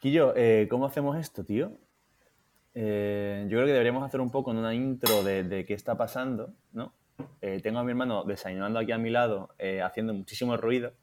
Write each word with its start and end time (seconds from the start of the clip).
Quillo, 0.00 0.32
eh, 0.34 0.66
¿cómo 0.70 0.86
hacemos 0.86 1.18
esto, 1.18 1.44
tío? 1.44 1.72
Eh, 2.74 3.44
yo 3.48 3.58
creo 3.58 3.66
que 3.66 3.72
deberíamos 3.72 4.02
hacer 4.02 4.22
un 4.22 4.30
poco 4.30 4.50
una 4.50 4.72
intro 4.72 5.22
de, 5.22 5.66
qué 5.68 5.74
está 5.74 5.98
pasando, 5.98 6.54
¿no? 6.72 6.94
Eh, 7.42 7.60
tengo 7.62 7.80
a 7.80 7.84
mi 7.84 7.90
hermano 7.90 8.24
desayunando 8.24 8.78
aquí 8.78 8.92
a 8.92 8.98
mi 8.98 9.10
lado, 9.10 9.54
haciendo 9.84 10.14
muchísimo 10.14 10.56
ruido. 10.56 10.94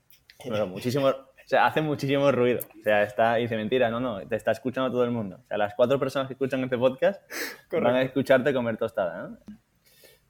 Bueno, 0.47 0.65
muchísimo, 0.65 1.09
o 1.09 1.15
sea, 1.45 1.67
hace 1.67 1.79
muchísimo 1.79 2.31
ruido. 2.31 2.59
O 2.79 2.83
sea, 2.83 3.03
está, 3.03 3.35
dice 3.35 3.55
mentira, 3.55 3.91
no, 3.91 3.99
no, 3.99 4.27
te 4.27 4.35
está 4.35 4.49
escuchando 4.49 4.89
todo 4.89 5.03
el 5.03 5.11
mundo. 5.11 5.41
O 5.43 5.47
sea, 5.47 5.59
las 5.59 5.75
cuatro 5.75 5.99
personas 5.99 6.27
que 6.27 6.33
escuchan 6.33 6.63
este 6.63 6.79
podcast 6.79 7.21
van 7.71 7.95
a 7.97 8.01
escucharte 8.01 8.51
comer 8.51 8.77
tostada, 8.77 9.27
¿no? 9.27 9.37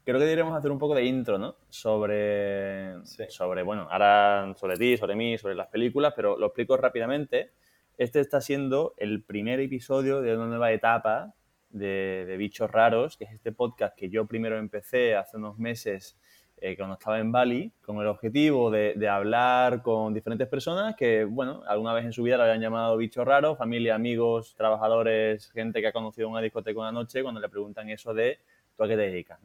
Creo 0.04 0.18
que 0.18 0.24
deberíamos 0.26 0.54
hacer 0.54 0.70
un 0.70 0.78
poco 0.78 0.94
de 0.94 1.04
intro, 1.04 1.38
¿no? 1.38 1.56
Sobre, 1.70 3.02
sobre, 3.30 3.62
bueno, 3.62 3.88
ahora 3.90 4.52
sobre 4.56 4.76
ti, 4.76 4.98
sobre 4.98 5.16
mí, 5.16 5.38
sobre 5.38 5.54
las 5.54 5.68
películas, 5.68 6.12
pero 6.14 6.36
lo 6.36 6.48
explico 6.48 6.76
rápidamente 6.76 7.52
este 7.98 8.20
está 8.20 8.40
siendo 8.40 8.94
el 8.96 9.24
primer 9.24 9.58
episodio 9.58 10.22
de 10.22 10.36
una 10.36 10.46
nueva 10.46 10.70
etapa 10.70 11.34
de, 11.70 12.36
Bichos 12.38 12.70
Raros, 12.70 13.16
que 13.16 13.24
es 13.24 13.32
este 13.32 13.50
podcast 13.50 13.96
que 13.96 14.08
yo 14.08 14.24
primero 14.26 14.56
empecé 14.56 15.16
hace 15.16 15.36
unos 15.36 15.58
meses 15.58 16.16
eh, 16.58 16.76
cuando 16.76 16.94
estaba 16.94 17.18
en 17.18 17.32
Bali, 17.32 17.72
con 17.82 17.96
el 17.98 18.06
objetivo 18.06 18.70
de, 18.70 19.08
hablar 19.08 19.82
con 19.82 20.14
diferentes 20.14 20.46
personas 20.46 20.94
que, 20.94 21.24
bueno, 21.24 21.62
alguna 21.66 21.92
vez 21.92 22.04
en 22.04 22.12
su 22.12 22.22
vida 22.22 22.36
lo 22.36 22.44
habían 22.44 22.60
llamado 22.60 22.96
bichos 22.96 23.26
raros, 23.26 23.58
familia, 23.58 23.96
amigos, 23.96 24.54
trabajadores, 24.56 25.50
gente 25.50 25.80
que 25.80 25.88
ha 25.88 25.92
conocido 25.92 26.28
una 26.28 26.40
discoteca 26.40 26.78
una 26.78 26.92
noche, 26.92 27.24
cuando 27.24 27.40
le 27.40 27.48
preguntan 27.48 27.90
eso 27.90 28.14
de 28.14 28.38
¿tú 28.76 28.84
a 28.84 28.88
qué 28.88 28.94
te 28.94 29.02
dedicas? 29.02 29.40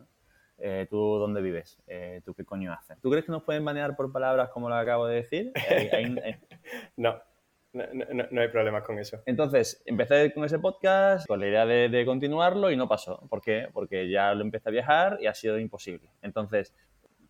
Eh, 0.60 0.86
¿Tú 0.92 1.18
dónde 1.18 1.42
vives? 1.42 1.80
Eh, 1.88 2.22
¿Tú 2.24 2.36
qué 2.36 2.46
coño 2.46 2.72
haces? 2.72 3.00
¿Tú 3.02 3.10
crees 3.10 3.26
que 3.26 3.32
nos 3.32 3.42
pueden 3.42 3.66
banear 3.66 3.96
por 3.96 4.12
palabras 4.12 4.50
como 4.50 4.70
lo 4.70 4.76
acabo 4.76 5.08
de 5.08 5.16
decir? 5.16 5.52
no. 6.98 7.33
No, 7.74 7.84
no, 8.30 8.42
hay 8.42 8.50
problemas 8.50 8.84
con 8.84 9.00
eso. 9.00 9.20
Entonces, 9.26 9.82
empecé 9.88 10.32
con 10.32 10.46
ese 10.46 10.60
podcast 10.60 11.26
con 11.26 11.40
la 11.40 11.48
idea 11.48 11.66
de, 11.66 12.06
continuarlo 12.06 12.70
y 12.70 12.78
no 12.78 12.88
pasó. 12.88 13.26
¿Por 13.30 13.42
qué? 13.42 13.68
Porque 13.74 14.08
ya 14.10 14.34
lo 14.36 14.42
empecé 14.42 14.70
a 14.70 14.72
viajar 14.72 15.18
y 15.20 15.26
ha 15.26 15.34
sido 15.34 15.58
imposible. 15.58 16.12
Entonces, 16.22 16.76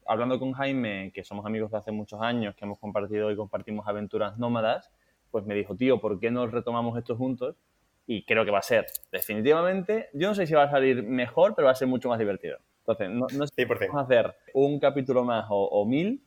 hablando 0.05 0.39
con 0.39 0.51
Jaime, 0.51 1.11
que 1.13 1.23
somos 1.23 1.45
amigos 1.45 1.71
de 1.71 1.77
hace 1.77 1.91
muchos 1.93 2.21
años, 2.21 2.55
que 2.55 2.65
hemos 2.65 2.77
compartido 2.77 3.31
y 3.31 3.37
compartimos 3.37 3.87
aventuras 3.87 4.37
nómadas, 4.37 4.91
pues 5.31 5.45
me 5.45 5.55
dijo, 5.55 5.75
tío, 5.77 6.01
¿por 6.01 6.19
qué 6.19 6.29
no 6.29 6.45
retomamos 6.45 6.97
esto 6.97 7.15
juntos? 7.15 7.55
Y 8.05 8.25
creo 8.25 8.43
que 8.43 8.51
va 8.51 8.59
a 8.59 8.63
ser, 8.63 8.85
definitivamente, 9.13 10.09
yo 10.11 10.27
no 10.27 10.35
sé 10.35 10.45
si 10.45 10.53
va 10.53 10.63
a 10.63 10.69
salir 10.69 11.03
mejor, 11.03 11.55
pero 11.55 11.67
va 11.67 11.71
a 11.71 11.75
ser 11.75 11.87
mucho 11.87 12.09
más 12.09 12.19
divertido. 12.19 12.57
Entonces, 12.79 13.09
no, 13.09 13.27
no 13.33 13.47
sé 13.47 13.53
si 13.55 13.63
vamos 13.63 13.95
a 13.95 14.01
hacer 14.01 14.35
un 14.53 14.77
capítulo 14.77 15.23
más 15.23 15.45
o, 15.49 15.63
o 15.67 15.85
mil, 15.85 16.21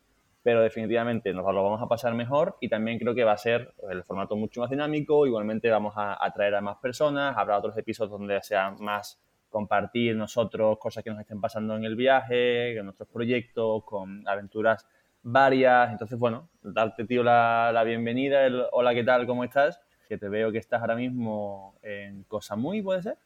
pero 0.46 0.62
definitivamente 0.62 1.34
nos 1.34 1.44
lo 1.52 1.64
vamos 1.64 1.82
a 1.82 1.88
pasar 1.88 2.14
mejor 2.14 2.56
y 2.60 2.68
también 2.68 3.00
creo 3.00 3.16
que 3.16 3.24
va 3.24 3.32
a 3.32 3.36
ser 3.36 3.74
el 3.90 4.04
formato 4.04 4.36
mucho 4.36 4.60
más 4.60 4.70
dinámico, 4.70 5.26
igualmente 5.26 5.68
vamos 5.70 5.94
a 5.96 6.24
atraer 6.24 6.54
a 6.54 6.60
más 6.60 6.76
personas, 6.76 7.36
habrá 7.36 7.58
otros 7.58 7.76
episodios 7.76 8.12
donde 8.12 8.40
sea 8.44 8.70
más 8.70 9.20
compartir 9.48 10.14
nosotros 10.14 10.78
cosas 10.78 11.02
que 11.02 11.10
nos 11.10 11.18
estén 11.18 11.40
pasando 11.40 11.74
en 11.74 11.84
el 11.84 11.96
viaje, 11.96 12.78
en 12.78 12.84
nuestros 12.84 13.08
proyectos, 13.08 13.82
con 13.82 14.22
aventuras 14.28 14.86
varias, 15.20 15.90
entonces 15.90 16.16
bueno, 16.16 16.48
darte 16.62 17.04
tío 17.06 17.24
la, 17.24 17.82
bienvenida, 17.84 18.46
el 18.46 18.66
hola, 18.70 18.94
¿qué 18.94 19.02
tal? 19.02 19.26
¿Cómo 19.26 19.42
estás? 19.42 19.82
Que 20.08 20.16
te 20.16 20.28
veo 20.28 20.52
que 20.52 20.58
estás 20.58 20.80
ahora 20.80 20.94
mismo 20.94 21.76
en 21.82 22.22
Cosa 22.22 22.54
Muy, 22.54 22.82
¿puede 22.82 23.02
ser? 23.02 23.18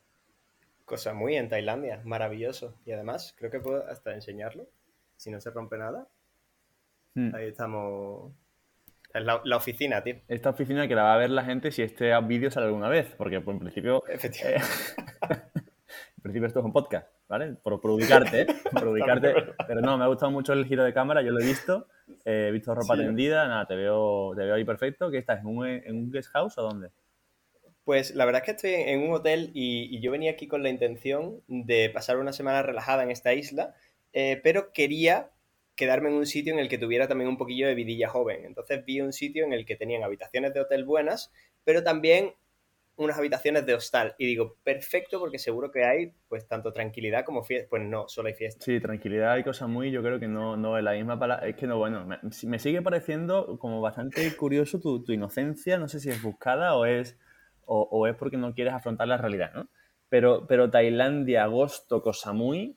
Cosa 0.86 1.12
Muy 1.12 1.36
en 1.36 1.50
Tailandia, 1.50 2.00
maravilloso. 2.02 2.78
Y 2.86 2.92
además 2.92 3.34
creo 3.36 3.50
que 3.50 3.60
puedo 3.60 3.86
hasta 3.90 4.14
enseñarlo, 4.14 4.70
si 5.16 5.30
no 5.30 5.38
se 5.38 5.50
rompe 5.50 5.76
nada. 5.76 6.08
Hmm. 7.14 7.34
Ahí 7.34 7.48
estamos. 7.48 8.32
Es 9.12 9.24
la, 9.24 9.56
oficina, 9.56 10.02
tío. 10.02 10.16
Esta 10.28 10.50
oficina 10.50 10.86
que 10.86 10.94
la 10.94 11.02
va 11.02 11.14
a 11.14 11.18
ver 11.18 11.30
la 11.30 11.44
gente 11.44 11.72
si 11.72 11.82
este 11.82 12.16
vídeo 12.20 12.50
sale 12.50 12.66
alguna 12.66 12.88
vez, 12.88 13.12
porque 13.16 13.40
pues, 13.40 13.54
en 13.54 13.60
principio. 13.60 14.04
Efectivamente. 14.06 14.66
Eh, 14.66 15.26
en 16.16 16.22
principio 16.22 16.46
esto 16.46 16.60
es 16.60 16.64
un 16.64 16.72
podcast, 16.72 17.08
¿vale? 17.28 17.54
Por, 17.54 17.80
por 17.80 17.90
ubicarte, 17.90 18.42
¿eh? 18.42 18.46
Por 18.72 18.86
ubicarte. 18.86 19.34
Pero 19.66 19.80
no, 19.80 19.98
me 19.98 20.04
ha 20.04 20.06
gustado 20.06 20.30
mucho 20.30 20.52
el 20.52 20.64
giro 20.64 20.84
de 20.84 20.92
cámara, 20.92 21.22
yo 21.22 21.32
lo 21.32 21.40
he 21.40 21.44
visto. 21.44 21.88
Eh, 22.24 22.46
he 22.48 22.52
visto 22.52 22.72
ropa 22.72 22.96
tendida, 22.96 23.48
nada, 23.48 23.66
te 23.66 23.74
veo, 23.74 24.32
te 24.36 24.44
veo 24.44 24.54
ahí 24.54 24.64
perfecto. 24.64 25.10
¿Qué 25.10 25.18
estás? 25.18 25.40
¿En 25.40 25.46
un, 25.46 25.66
en 25.66 25.96
un 25.96 26.12
guest 26.12 26.30
house 26.30 26.56
o 26.58 26.62
dónde? 26.62 26.90
Pues 27.82 28.14
la 28.14 28.24
verdad 28.26 28.42
es 28.42 28.46
que 28.46 28.52
estoy 28.52 28.92
en 28.92 29.02
un 29.02 29.12
hotel 29.12 29.50
y, 29.54 30.00
yo 30.00 30.12
venía 30.12 30.30
aquí 30.30 30.46
con 30.46 30.62
la 30.62 30.68
intención 30.68 31.40
de 31.48 31.90
pasar 31.90 32.18
una 32.18 32.32
semana 32.32 32.62
relajada 32.62 33.02
en 33.02 33.10
esta 33.10 33.32
isla, 33.32 33.74
pero 34.12 34.72
quería 34.72 35.30
quedarme 35.80 36.10
en 36.10 36.16
un 36.16 36.26
sitio 36.26 36.52
en 36.52 36.58
el 36.58 36.68
que 36.68 36.76
tuviera 36.76 37.08
también 37.08 37.30
un 37.30 37.38
poquillo 37.38 37.66
de 37.66 37.74
vidilla 37.74 38.10
joven. 38.10 38.44
Entonces 38.44 38.84
vi 38.84 39.00
un 39.00 39.14
sitio 39.14 39.46
en 39.46 39.54
el 39.54 39.64
que 39.64 39.76
tenían 39.76 40.04
habitaciones 40.04 40.52
de 40.52 40.60
hotel 40.60 40.84
buenas, 40.84 41.32
pero 41.64 41.82
también 41.82 42.34
unas 42.96 43.16
habitaciones 43.16 43.64
de 43.64 43.72
hostal. 43.72 44.14
Y 44.18 44.26
digo, 44.26 44.58
perfecto, 44.62 45.18
porque 45.18 45.38
seguro 45.38 45.70
que 45.70 45.84
hay 45.84 46.12
pues 46.28 46.46
tanto 46.46 46.70
tranquilidad 46.74 47.24
como 47.24 47.42
fiesta. 47.42 47.66
Pues 47.70 47.82
no, 47.82 48.06
solo 48.08 48.28
hay 48.28 48.34
fiesta. 48.34 48.62
Sí, 48.62 48.78
tranquilidad 48.78 49.38
y 49.38 49.42
cosas 49.42 49.70
muy, 49.70 49.90
yo 49.90 50.02
creo 50.02 50.20
que 50.20 50.28
no, 50.28 50.58
no 50.58 50.76
es 50.76 50.84
la 50.84 50.92
misma 50.92 51.18
palabra. 51.18 51.48
Es 51.48 51.56
que 51.56 51.66
no, 51.66 51.78
bueno, 51.78 52.06
me, 52.06 52.58
sigue 52.58 52.82
pareciendo 52.82 53.58
como 53.58 53.80
bastante 53.80 54.36
curioso 54.36 54.80
tu, 54.80 55.02
inocencia. 55.10 55.78
No 55.78 55.88
sé 55.88 55.98
si 55.98 56.10
es 56.10 56.20
buscada 56.20 56.76
o 56.76 56.84
es, 56.84 57.18
o, 57.64 58.06
es 58.06 58.14
porque 58.16 58.36
no 58.36 58.52
quieres 58.52 58.74
afrontar 58.74 59.08
la 59.08 59.16
realidad, 59.16 59.52
¿no? 59.54 59.70
Pero, 60.10 60.46
pero 60.46 60.70
Tailandia, 60.70 61.44
agosto, 61.44 62.02
cosa 62.02 62.34
muy. 62.34 62.76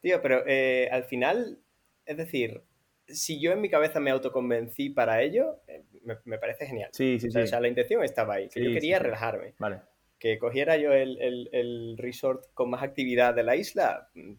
Tío, 0.00 0.20
pero 0.22 0.44
eh, 0.46 0.88
al 0.90 1.04
final, 1.04 1.58
es 2.04 2.16
decir, 2.16 2.62
si 3.08 3.40
yo 3.40 3.52
en 3.52 3.60
mi 3.60 3.68
cabeza 3.68 4.00
me 4.00 4.10
autoconvencí 4.10 4.90
para 4.90 5.22
ello, 5.22 5.60
eh, 5.68 5.82
me, 6.24 6.38
parece 6.38 6.66
genial. 6.66 6.90
Sí, 6.92 7.18
sí, 7.18 7.30
sí. 7.30 7.38
O 7.38 7.46
sea, 7.46 7.60
la 7.60 7.68
intención 7.68 8.02
estaba 8.02 8.34
ahí, 8.34 8.48
que 8.48 8.62
yo 8.62 8.72
quería 8.72 8.98
relajarme. 8.98 9.54
Vale. 9.58 9.80
Que 10.18 10.38
cogiera 10.38 10.76
yo 10.76 10.92
el, 10.92 11.96
resort 11.98 12.46
con 12.54 12.70
más 12.70 12.82
actividad 12.82 13.34
de 13.34 13.42
la 13.42 13.56
isla. 13.56 14.08
Mm, 14.14 14.32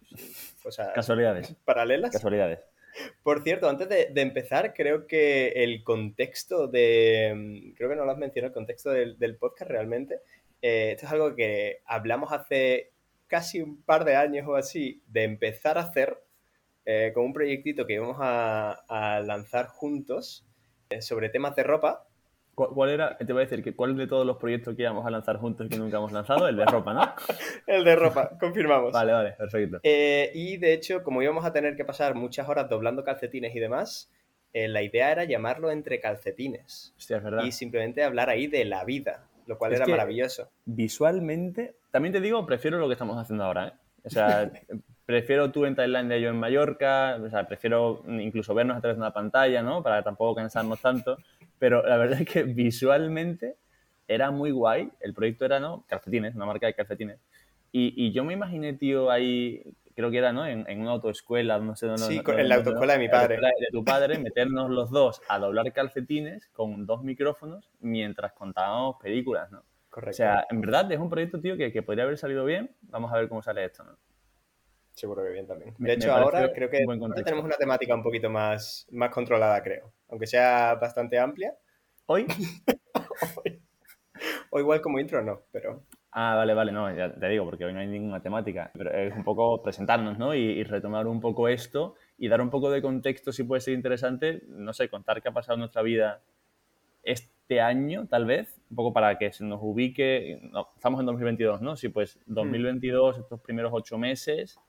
o 0.66 0.72
sea, 0.72 0.92
Casualidades. 0.94 1.56
Paralelas. 1.66 2.12
Casualidades. 2.12 2.60
Por 3.22 3.44
cierto, 3.44 3.70
antes 3.70 3.88
de, 3.90 4.10
empezar, 4.16 4.74
creo 4.74 5.06
que 5.06 5.50
el 5.50 5.84
contexto 5.84 6.68
de. 6.68 7.34
Mm, 7.36 7.74
creo 7.76 7.90
que 7.90 7.96
no 7.96 8.06
lo 8.06 8.12
has 8.12 8.18
mencionado, 8.18 8.50
el 8.50 8.54
contexto 8.54 8.90
del, 8.90 9.38
podcast 9.38 9.70
realmente. 9.70 10.20
Eh, 10.62 10.94
esto 10.94 11.06
es 11.06 11.12
algo 11.12 11.36
que 11.36 11.82
hablamos 11.86 12.32
hace 12.32 12.92
casi 13.28 13.62
un 13.62 13.82
par 13.84 14.06
de 14.06 14.16
años 14.16 14.48
o 14.48 14.56
así 14.56 15.04
de 15.08 15.24
empezar 15.24 15.78
a 15.78 15.82
hacer 15.82 16.18
eh, 16.86 17.12
con 17.14 17.26
un 17.26 17.34
proyectito 17.34 17.86
que 17.86 17.96
íbamos 17.96 18.18
a, 18.20 19.22
lanzar 19.26 19.68
juntos 19.68 20.46
eh, 20.90 21.02
sobre 21.02 21.28
temas 21.28 21.54
de 21.56 21.64
ropa. 21.64 22.08
¿Cuál 22.56 22.90
era? 22.90 23.18
Te 23.18 23.32
voy 23.34 23.44
a 23.44 23.46
decir 23.46 23.64
que 23.64 23.76
cuál 23.76 23.96
de 23.98 24.08
todos 24.08 24.26
los 24.26 24.38
proyectos 24.38 24.76
que 24.76 24.82
íbamos 24.82 25.06
a 25.06 25.12
lanzar 25.12 25.38
juntos 25.38 25.68
que 25.70 25.78
nunca 25.78 25.98
hemos 25.98 26.12
lanzado, 26.12 26.48
el 26.48 26.56
de 26.56 26.66
ropa, 26.66 26.94
¿no? 26.94 27.14
el 27.68 27.84
de 27.84 27.96
ropa, 27.96 28.32
confirmamos. 28.40 28.94
Vale, 28.94 29.12
vale, 29.12 29.32
perfecto. 29.34 29.80
Eh, 29.84 30.32
y 30.34 30.58
de 30.58 30.74
hecho, 30.74 31.04
como 31.04 31.22
íbamos 31.22 31.46
a 31.46 31.54
tener 31.54 31.76
que 31.76 31.86
pasar 31.86 32.16
muchas 32.16 32.50
horas 32.50 32.68
doblando 32.68 33.04
calcetines 33.04 33.54
y 33.56 33.60
demás, 33.60 34.12
la 34.54 34.82
idea 34.82 35.12
era 35.12 35.24
llamarlo 35.26 35.70
entre 35.70 36.00
calcetines. 36.00 36.96
Hostia, 36.98 37.18
es 37.18 37.24
verdad. 37.24 37.44
Y 37.44 37.52
simplemente 37.52 38.04
hablar 38.04 38.32
ahí 38.32 38.48
de 38.48 38.66
la 38.66 38.84
vida, 38.86 39.27
lo 39.48 39.58
cual 39.58 39.74
era 39.74 39.88
maravilloso. 39.88 40.52
Visualmente, 40.66 41.76
también 41.92 42.14
te 42.14 42.22
digo, 42.22 42.46
prefiero 42.46 42.78
lo 42.78 42.88
que 42.88 42.94
estamos 42.94 43.18
haciendo 43.18 43.46
ahora, 43.46 43.70
¿eh? 43.70 43.74
O 44.04 44.10
sea, 44.10 44.52
prefiero 45.06 45.52
tú 45.52 45.66
en 45.66 45.76
Tailandia, 45.76 46.18
yo 46.18 46.30
en 46.30 46.40
Mallorca, 46.40 47.18
o 47.24 47.30
sea, 47.30 47.48
prefiero 47.48 48.04
incluso 48.08 48.54
vernos 48.54 48.78
a 48.78 48.82
través 48.82 48.98
de 48.98 49.02
una 49.02 49.14
pantalla, 49.14 49.64
¿no? 49.64 49.82
Para 49.82 50.04
tampoco 50.04 50.36
cansarnos 50.36 50.82
tanto, 50.82 51.18
pero 51.58 51.86
la 51.88 51.98
verdad 51.98 52.22
es 52.22 52.30
que 52.30 52.44
visualmente 52.44 53.56
era 54.08 54.32
muy 54.32 54.52
guay, 54.52 54.90
el 55.00 55.14
proyecto 55.14 55.46
era, 55.46 55.60
¿no? 55.60 55.86
Calcetines, 55.88 56.36
una 56.36 56.46
marca 56.46 56.68
de 56.68 56.74
calcetines. 56.74 57.20
Y, 57.72 57.94
y 57.96 58.12
yo 58.12 58.24
me 58.24 58.34
imaginé, 58.34 58.74
tío, 58.74 59.10
ahí, 59.10 59.64
creo 59.98 60.12
que 60.12 60.20
era, 60.20 60.32
¿no? 60.32 60.46
En, 60.46 60.64
en 60.70 60.82
una 60.82 60.92
autoescuela, 60.92 61.58
no 61.58 61.76
sé 61.76 61.88
dónde. 61.88 62.04
Sí, 62.04 62.22
en 62.24 62.50
la 62.50 62.56
autoescuela 62.58 62.94
de 62.94 63.00
mi 63.00 63.10
padre. 63.10 63.38
De 63.38 63.68
tu 63.72 63.84
padre, 63.84 64.20
meternos 64.20 64.70
los 64.70 64.92
dos 64.92 65.24
a 65.28 65.40
doblar 65.40 65.74
calcetines 65.74 66.48
con 66.54 66.86
dos 66.86 67.04
micrófonos 67.04 67.72
mientras 67.80 68.34
contábamos 68.34 68.98
películas, 69.02 69.50
¿no? 69.52 69.64
Correcto. 69.90 70.12
O 70.12 70.14
sea, 70.14 70.46
en 70.52 70.62
verdad 70.62 70.92
es 70.92 71.00
un 71.00 71.10
proyecto, 71.10 71.42
tío, 71.42 71.58
que, 71.58 71.72
que 71.72 71.82
podría 71.82 72.04
haber 72.04 72.20
salido 72.20 72.46
bien. 72.46 72.76
Vamos 72.82 73.12
a 73.12 73.18
ver 73.18 73.28
cómo 73.28 73.42
sale 73.42 73.66
esto, 73.66 73.84
¿no? 73.86 73.98
Seguro 74.94 75.24
que 75.24 75.32
bien 75.32 75.48
también. 75.48 75.74
De 75.80 75.94
hecho, 75.94 76.14
ahora 76.14 76.54
creo 76.54 76.70
que 76.70 76.78
tenemos 76.78 77.46
una 77.46 77.58
temática 77.58 77.96
un 77.96 78.04
poquito 78.04 78.30
más, 78.30 78.86
más 78.92 79.10
controlada, 79.10 79.64
creo. 79.64 79.92
Aunque 80.10 80.28
sea 80.28 80.76
bastante 80.76 81.18
amplia. 81.18 81.56
¿Hoy? 82.06 82.28
o 84.52 84.60
igual 84.60 84.80
como 84.80 85.00
intro, 85.00 85.24
no, 85.24 85.42
pero... 85.52 85.84
Ah, 86.20 86.34
vale, 86.34 86.56
vale, 86.56 86.72
no, 86.72 86.92
ya 86.96 87.14
te 87.14 87.30
digo, 87.30 87.46
porque 87.46 87.64
hoy 87.64 87.74
no 87.74 87.80
hay 87.80 87.86
ninguna 87.86 88.20
temática. 88.20 88.72
Pero 88.74 88.92
es 88.92 89.16
un 89.16 89.24
poco 89.24 89.62
presentarnos, 89.62 90.18
¿no? 90.18 90.34
Y, 90.34 90.40
y, 90.40 90.64
retomar 90.64 91.06
un 91.06 91.22
poco 91.22 91.48
esto 91.48 91.94
y 92.18 92.28
dar 92.28 92.42
un 92.42 92.50
poco 92.50 92.72
de 92.72 92.82
contexto, 92.82 93.32
si 93.32 93.44
puede 93.44 93.62
ser 93.62 93.76
interesante, 93.76 94.42
no 94.48 94.74
sé, 94.74 94.90
contar 94.90 95.22
qué 95.22 95.30
ha 95.30 95.32
pasado 95.32 95.54
en 95.54 95.60
nuestra 95.60 95.84
vida 95.84 96.24
este 97.04 97.62
año, 97.62 98.08
tal 98.08 98.26
vez, 98.26 98.60
un 98.72 98.76
poco 98.76 98.94
para 98.94 99.20
que 99.20 99.32
se 99.32 99.46
nos 99.46 99.60
ubique, 99.62 100.42
estamos 100.76 101.00
en 101.02 101.06
2022, 101.06 101.62
¿no? 101.62 101.76
Sí, 101.76 101.90
pues 101.90 102.20
2022, 102.26 103.18
mm. 103.18 103.22
estos 103.22 103.40
primeros 103.40 103.72
ocho 103.72 104.00
meses, 104.00 104.60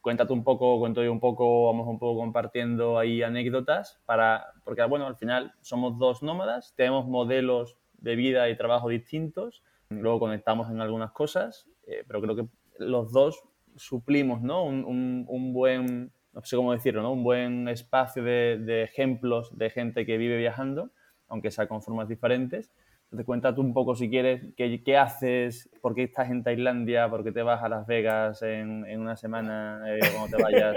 cuéntate 0.00 0.32
un 0.32 0.44
poco, 0.44 0.78
cuento 0.78 1.04
yo 1.04 1.12
un 1.12 1.20
poco, 1.20 1.66
vamos 1.66 1.86
un 1.88 1.98
poco 1.98 2.20
compartiendo 2.20 2.98
ahí 2.98 3.22
anécdotas 3.22 4.00
para, 4.06 4.46
porque 4.64 4.82
bueno, 4.84 5.06
al 5.06 5.16
final 5.16 5.52
somos 5.60 5.98
dos 5.98 6.22
nómadas, 6.22 6.72
tenemos 6.74 7.06
modelos 7.06 7.76
de 7.98 8.16
vida 8.16 8.48
y 8.48 8.56
trabajo 8.56 8.88
distintos, 8.88 9.62
luego 9.88 10.20
conectamos 10.20 10.70
en 10.70 10.80
algunas 10.80 11.12
cosas, 11.12 11.68
eh, 11.86 12.04
pero 12.06 12.20
creo 12.20 12.36
que 12.36 12.46
los 12.78 13.12
dos 13.12 13.42
suplimos, 13.76 14.42
¿no? 14.42 14.64
Un, 14.64 15.24
un, 15.28 15.52
buen, 15.52 16.12
no 16.32 16.44
sé 16.44 16.56
cómo 16.56 16.72
decirlo, 16.72 17.02
¿no? 17.02 17.12
Un 17.12 17.24
buen 17.24 17.68
espacio 17.68 18.22
de, 18.22 18.58
de 18.58 18.82
ejemplos 18.82 19.56
de 19.56 19.70
gente 19.70 20.06
que 20.06 20.16
vive 20.16 20.36
viajando, 20.36 20.90
aunque 21.28 21.50
sea 21.50 21.68
con 21.68 21.82
formas 21.82 22.08
diferentes 22.08 22.72
entonces, 23.14 23.26
cuéntate 23.26 23.60
un 23.60 23.72
poco 23.72 23.94
si 23.94 24.10
quieres, 24.10 24.42
qué, 24.56 24.82
qué, 24.82 24.96
haces, 24.96 25.70
por 25.80 25.94
qué 25.94 26.02
estás 26.02 26.30
en 26.30 26.42
Tailandia, 26.42 27.08
por 27.08 27.22
qué 27.22 27.30
te 27.30 27.42
vas 27.42 27.62
a 27.62 27.68
Las 27.68 27.86
Vegas 27.86 28.42
en, 28.42 28.84
en 28.86 29.00
una 29.00 29.16
semana 29.16 29.84
eh, 29.86 30.00
cuando 30.00 30.36
te 30.36 30.42
vayas. 30.42 30.76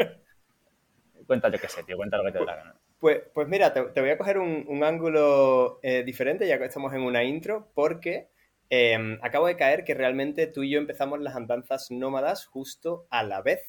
cuéntate 1.26 1.58
qué 1.58 1.68
sé, 1.68 1.82
tío, 1.84 1.98
cuéntalo 1.98 2.24
lo 2.24 2.28
que 2.30 2.34
te 2.34 2.40
dé 2.40 2.46
la 2.46 2.56
gana. 2.56 2.76
Pues, 3.00 3.24
pues 3.34 3.48
mira, 3.48 3.74
te, 3.74 3.82
te 3.86 4.02
voy 4.02 4.12
a 4.12 4.20
coger 4.20 4.38
un, 4.38 4.66
un 4.68 4.84
ángulo 4.84 5.80
eh, 5.82 6.04
diferente, 6.04 6.48
ya 6.48 6.60
que 6.60 6.66
estamos 6.66 6.94
en 6.94 7.02
una 7.02 7.24
intro, 7.24 7.72
porque 7.74 8.30
eh, 8.70 9.18
acabo 9.22 9.48
de 9.48 9.56
caer 9.56 9.84
que 9.84 9.94
realmente 9.94 10.48
tú 10.48 10.64
y 10.64 10.72
yo 10.72 10.80
empezamos 10.80 11.20
las 11.20 11.36
andanzas 11.36 11.92
nómadas 11.92 12.46
justo 12.46 13.08
a 13.10 13.24
la 13.24 13.42
vez. 13.42 13.62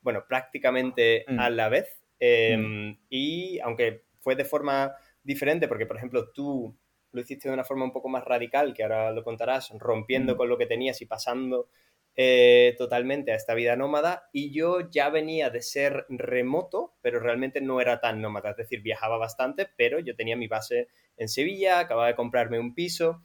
Bueno, 0.00 0.24
prácticamente 0.28 1.24
mm. 1.28 1.38
a 1.38 1.50
la 1.50 1.68
vez. 1.68 2.00
Mm. 2.20 2.98
Y 3.08 3.58
aunque 3.60 4.04
fue 4.20 4.36
de 4.36 4.44
forma 4.44 4.94
diferente, 5.22 5.68
porque 5.68 5.86
por 5.86 5.96
ejemplo 5.96 6.30
tú 6.32 6.76
lo 7.12 7.20
hiciste 7.20 7.48
de 7.48 7.54
una 7.54 7.64
forma 7.64 7.84
un 7.84 7.92
poco 7.92 8.08
más 8.08 8.24
radical, 8.24 8.72
que 8.74 8.82
ahora 8.82 9.10
lo 9.12 9.24
contarás, 9.24 9.70
rompiendo 9.78 10.36
con 10.36 10.48
lo 10.48 10.58
que 10.58 10.66
tenías 10.66 11.00
y 11.00 11.06
pasando 11.06 11.68
eh, 12.14 12.74
totalmente 12.78 13.32
a 13.32 13.36
esta 13.36 13.54
vida 13.54 13.76
nómada. 13.76 14.28
Y 14.32 14.52
yo 14.52 14.90
ya 14.90 15.10
venía 15.10 15.50
de 15.50 15.62
ser 15.62 16.06
remoto, 16.08 16.94
pero 17.00 17.20
realmente 17.20 17.60
no 17.60 17.80
era 17.80 18.00
tan 18.00 18.20
nómada, 18.20 18.50
es 18.50 18.56
decir, 18.56 18.82
viajaba 18.82 19.16
bastante, 19.16 19.68
pero 19.76 19.98
yo 19.98 20.14
tenía 20.14 20.36
mi 20.36 20.46
base 20.46 20.88
en 21.16 21.28
Sevilla, 21.28 21.80
acababa 21.80 22.08
de 22.08 22.14
comprarme 22.14 22.58
un 22.58 22.74
piso 22.74 23.24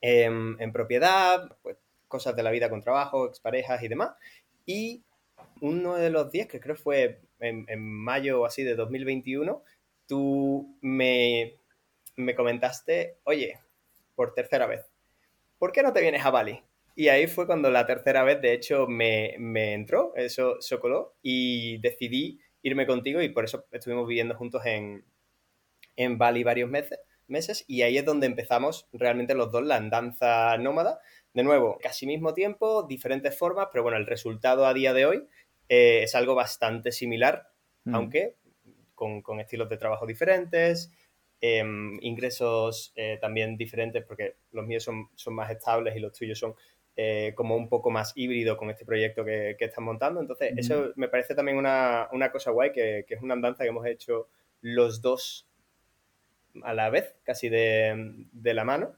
em, 0.00 0.60
en 0.60 0.72
propiedad, 0.72 1.56
pues, 1.62 1.76
cosas 2.08 2.34
de 2.36 2.42
la 2.42 2.50
vida 2.50 2.70
con 2.70 2.80
trabajo, 2.80 3.26
exparejas 3.26 3.82
y 3.82 3.88
demás. 3.88 4.12
Y 4.66 5.04
uno 5.60 5.96
de 5.96 6.10
los 6.10 6.30
días, 6.30 6.48
que 6.48 6.60
creo 6.60 6.76
fue 6.76 7.20
en, 7.40 7.64
en 7.68 7.82
mayo 7.82 8.42
o 8.42 8.46
así 8.46 8.62
de 8.62 8.74
2021, 8.74 9.62
tú 10.06 10.76
me 10.80 11.60
me 12.20 12.34
comentaste, 12.34 13.16
oye, 13.24 13.58
por 14.14 14.34
tercera 14.34 14.66
vez, 14.66 14.84
¿por 15.58 15.72
qué 15.72 15.82
no 15.82 15.92
te 15.92 16.00
vienes 16.00 16.24
a 16.24 16.30
Bali? 16.30 16.62
Y 16.94 17.08
ahí 17.08 17.26
fue 17.26 17.46
cuando 17.46 17.70
la 17.70 17.86
tercera 17.86 18.24
vez, 18.24 18.40
de 18.40 18.52
hecho, 18.52 18.86
me, 18.86 19.34
entró, 19.72 20.12
eso 20.16 20.60
socoló, 20.60 21.14
y 21.22 21.78
decidí 21.78 22.40
irme 22.62 22.86
contigo 22.86 23.22
y 23.22 23.30
por 23.30 23.44
eso 23.44 23.64
estuvimos 23.70 24.06
viviendo 24.06 24.34
juntos 24.34 24.62
en, 24.66 25.04
en 25.96 26.18
Bali 26.18 26.44
varios 26.44 26.68
meses, 26.68 26.98
meses 27.30 27.64
y 27.66 27.82
ahí 27.82 27.98
es 27.98 28.04
donde 28.04 28.26
empezamos 28.26 28.88
realmente 28.92 29.34
los 29.34 29.50
dos 29.50 29.64
la 29.64 29.76
andanza 29.76 30.56
nómada. 30.58 31.00
De 31.32 31.44
nuevo, 31.44 31.78
casi 31.80 32.06
mismo 32.06 32.34
tiempo, 32.34 32.82
diferentes 32.82 33.36
formas, 33.38 33.68
pero 33.70 33.82
bueno, 33.82 33.98
el 33.98 34.06
resultado 34.06 34.66
a 34.66 34.74
día 34.74 34.92
de 34.92 35.06
hoy 35.06 35.28
eh, 35.68 36.02
es 36.02 36.14
algo 36.14 36.34
bastante 36.34 36.90
similar, 36.90 37.48
mm. 37.84 37.94
aunque 37.94 38.36
con, 38.94 39.22
con, 39.22 39.40
estilos 39.40 39.68
de 39.68 39.76
trabajo 39.76 40.06
diferentes, 40.06 40.90
Em, 41.42 41.98
ingresos 42.02 42.92
eh, 42.96 43.16
también 43.18 43.56
diferentes 43.56 44.04
porque 44.04 44.36
los 44.52 44.66
míos 44.66 44.84
son, 44.84 45.08
son 45.14 45.34
más 45.34 45.50
estables 45.50 45.96
y 45.96 46.00
los 46.00 46.12
tuyos 46.12 46.38
son 46.38 46.54
eh, 46.96 47.32
como 47.34 47.56
un 47.56 47.66
poco 47.66 47.90
más 47.90 48.12
híbrido 48.14 48.58
con 48.58 48.68
este 48.68 48.84
proyecto 48.84 49.24
que, 49.24 49.56
que 49.58 49.64
estás 49.64 49.82
montando. 49.82 50.20
Entonces, 50.20 50.52
eso 50.58 50.92
me 50.96 51.08
parece 51.08 51.34
también 51.34 51.56
una, 51.56 52.08
una 52.12 52.30
cosa 52.30 52.50
guay, 52.50 52.72
que, 52.72 53.06
que, 53.08 53.14
es 53.14 53.22
una 53.22 53.32
andanza 53.32 53.64
que 53.64 53.70
hemos 53.70 53.86
hecho 53.86 54.28
los 54.60 55.00
dos 55.00 55.48
a 56.62 56.74
la 56.74 56.90
vez, 56.90 57.14
casi 57.24 57.48
de, 57.48 58.26
de 58.32 58.54
la 58.54 58.64
mano. 58.64 58.94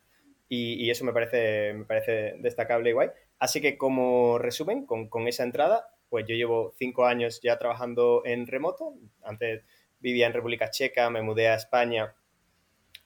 Y, 0.48 0.90
eso 0.90 1.06
me 1.06 1.14
parece, 1.14 1.72
me 1.72 1.86
parece 1.86 2.34
destacable 2.40 2.90
y 2.90 2.92
guay. 2.92 3.08
Así 3.38 3.62
que 3.62 3.78
como 3.78 4.38
resumen, 4.38 4.84
con, 4.84 5.08
con 5.08 5.26
esa 5.26 5.44
entrada, 5.44 5.88
pues 6.10 6.26
yo 6.26 6.34
llevo 6.34 6.74
cinco 6.76 7.06
años 7.06 7.40
ya 7.42 7.58
trabajando 7.58 8.22
en 8.26 8.46
remoto. 8.46 8.94
Antes 9.22 9.64
vivía 10.00 10.26
en 10.26 10.34
República 10.34 10.70
Checa, 10.70 11.08
me 11.08 11.22
mudé 11.22 11.48
a 11.48 11.54
España 11.54 12.14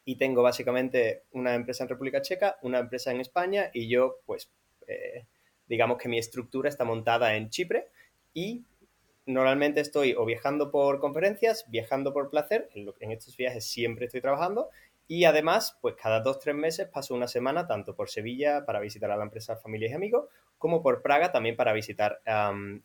y 0.05 0.17
tengo 0.17 0.43
básicamente 0.43 1.25
una 1.33 1.55
empresa 1.55 1.85
en 1.85 1.91
República 1.91 2.23
Checa, 2.23 2.59
una 2.63 2.79
empresa 2.79 3.13
en 3.13 3.21
España 3.21 3.71
y 3.73 3.89
yo, 3.89 4.19
pues, 4.27 4.51
eh, 4.87 5.27
digamos 5.69 5.99
que 5.99 6.09
mi 6.09 6.19
estructura 6.19 6.69
está 6.69 6.85
montada 6.85 7.37
en 7.37 7.51
Chipre 7.51 7.89
y 8.33 8.65
normalmente 9.27 9.81
estoy 9.81 10.15
o 10.17 10.25
viajando 10.25 10.71
por 10.71 11.01
conferencias, 11.01 11.67
viajando 11.69 12.13
por 12.13 12.31
placer, 12.31 12.71
en, 12.75 13.13
estos 13.13 13.37
viajes 13.37 13.67
siempre 13.67 14.07
estoy 14.07 14.21
trabajando 14.21 14.71
y 15.09 15.25
además, 15.25 15.79
pues 15.81 15.97
cada 16.01 16.21
dos, 16.21 16.39
tres 16.39 16.55
meses 16.55 16.89
paso 16.89 17.15
una 17.15 17.29
semana 17.29 17.67
tanto 17.67 17.95
por 17.95 18.09
Sevilla 18.09 18.65
para 18.65 18.81
visitar 18.81 19.11
a 19.11 19.17
la 19.17 19.25
empresa 19.25 19.57
Familias 19.57 19.93
y 19.93 19.95
Amigos, 19.95 20.29
como 20.59 20.83
por 20.83 21.03
Praga 21.03 21.33
también 21.33 21.57
para 21.57 21.73
visitar 21.73 22.21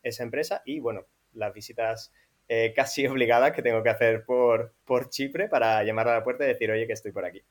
esa 0.02 0.22
empresa 0.22 0.62
y 0.64 0.80
bueno, 0.80 1.06
las 1.32 1.52
visitas 1.52 2.12
eh, 2.48 2.72
casi 2.74 3.06
obligada 3.08 3.52
que 3.52 3.62
tengo 3.62 3.82
que 3.82 3.90
hacer 3.90 4.24
por, 4.24 4.74
por 4.84 5.08
Chipre 5.08 5.48
para 5.48 5.82
llamar 5.84 6.08
a 6.08 6.14
la 6.14 6.24
puerta 6.24 6.44
y 6.44 6.48
decir, 6.48 6.70
oye, 6.70 6.86
que 6.86 6.92
estoy 6.92 7.12
por 7.12 7.24
aquí. 7.24 7.42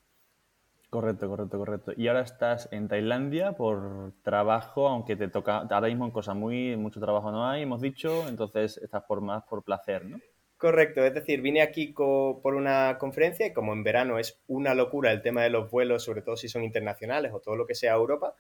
Correcto, 0.92 1.28
correcto, 1.28 1.58
correcto. 1.58 1.94
Y 1.98 2.08
ahora 2.08 2.22
estás 2.22 2.70
en 2.72 2.88
Tailandia 2.88 3.54
por 3.54 4.14
trabajo, 4.22 4.88
aunque 4.88 5.16
te 5.16 5.28
toca, 5.28 5.58
ahora 5.58 5.88
mismo 5.88 6.06
en 6.06 6.12
cosas 6.12 6.36
muy, 6.36 6.78
mucho 6.78 7.00
trabajo 7.00 7.32
no 7.32 7.50
hay, 7.50 7.64
hemos 7.64 7.82
dicho, 7.82 8.28
entonces 8.28 8.78
estás 8.78 9.04
por 9.06 9.22
más 9.22 9.44
por 9.46 9.64
placer, 9.64 10.06
¿no? 10.06 10.20
Correcto, 10.58 11.04
es 11.04 11.16
decir, 11.16 11.42
vine 11.42 11.64
aquí 11.64 11.88
por 11.88 12.54
una 12.54 13.00
conferencia 13.00 13.48
y 13.48 13.54
como 13.54 13.74
en 13.74 13.82
verano 13.84 14.20
es 14.20 14.40
una 14.46 14.76
locura 14.76 15.12
el 15.12 15.24
tema 15.24 15.42
de 15.42 15.50
los 15.50 15.72
vuelos, 15.72 16.04
sobre 16.04 16.22
todo 16.22 16.36
si 16.38 16.50
son 16.50 16.64
internacionales 16.64 17.32
o 17.34 17.40
todo 17.40 17.56
lo 17.56 17.66
que 17.66 17.74
sea 17.74 17.94
Europa, 17.94 18.36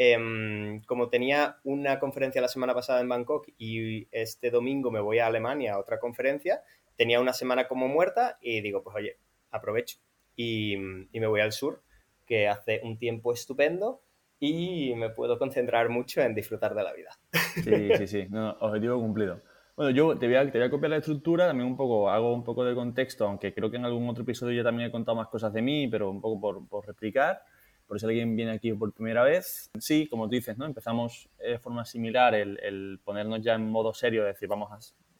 Em, 0.00 0.80
como 0.84 1.08
tenía 1.08 1.56
una 1.64 1.98
conferencia 1.98 2.40
la 2.40 2.46
semana 2.46 2.72
pasada 2.72 3.00
en 3.00 3.08
Bangkok 3.08 3.48
y 3.58 4.06
este 4.12 4.52
domingo 4.52 4.92
me 4.92 5.00
voy 5.00 5.18
a 5.18 5.26
Alemania 5.26 5.74
a 5.74 5.80
otra 5.80 5.98
conferencia, 5.98 6.62
tenía 6.96 7.20
una 7.20 7.32
semana 7.32 7.66
como 7.66 7.88
muerta 7.88 8.38
y 8.40 8.60
digo, 8.60 8.84
pues 8.84 8.94
oye, 8.94 9.16
aprovecho 9.50 9.98
y, 10.36 10.76
me 10.76 11.26
voy 11.26 11.40
al 11.40 11.50
sur, 11.50 11.82
que 12.28 12.46
hace 12.46 12.80
un 12.84 12.98
tiempo 12.98 13.32
estupendo 13.32 14.02
y 14.38 14.94
me 14.94 15.10
puedo 15.10 15.38
concentrar 15.38 15.88
mucho 15.88 16.20
en 16.20 16.34
disfrutar 16.34 16.74
de 16.74 16.82
la 16.84 16.92
vida. 16.92 17.10
Sí, 17.54 17.90
sí, 17.96 18.06
sí, 18.06 18.26
no, 18.30 18.50
objetivo 18.60 19.00
cumplido. 19.00 19.40
Bueno, 19.74 19.90
yo 19.90 20.16
te 20.16 20.26
voy, 20.26 20.36
a, 20.36 20.50
te 20.50 20.58
voy, 20.58 20.66
a, 20.66 20.70
copiar 20.70 20.90
la 20.90 20.96
estructura, 20.98 21.46
también 21.46 21.68
un 21.68 21.76
poco, 21.76 22.10
hago 22.10 22.32
un 22.32 22.44
poco 22.44 22.64
de 22.64 22.74
contexto, 22.74 23.26
aunque 23.26 23.52
creo 23.52 23.70
que 23.70 23.76
en 23.76 23.84
algún 23.84 24.08
otro 24.08 24.22
episodio 24.22 24.56
ya 24.56 24.64
también 24.64 24.88
he 24.88 24.92
contado 24.92 25.16
más 25.16 25.28
cosas 25.28 25.52
de 25.52 25.62
mí, 25.62 25.88
pero 25.88 26.10
un 26.10 26.20
poco 26.20 26.40
por, 26.40 26.68
por 26.68 26.86
replicar 26.86 27.42
por 27.88 27.98
si 27.98 28.06
alguien 28.06 28.36
viene 28.36 28.52
aquí 28.52 28.72
por 28.74 28.92
primera 28.92 29.24
vez. 29.24 29.70
Sí, 29.78 30.06
como 30.08 30.28
tú 30.28 30.36
dices, 30.36 30.56
¿no? 30.58 30.66
empezamos 30.66 31.30
de 31.38 31.58
forma 31.58 31.86
similar 31.86 32.34
el, 32.34 33.00
ponernos 33.02 33.40
ya 33.40 33.54
en 33.54 33.68
modo 33.68 33.94
serio, 33.94 34.28
es 34.28 34.34
decir, 34.34 34.46
vamos 34.46 34.70
a 34.70 34.76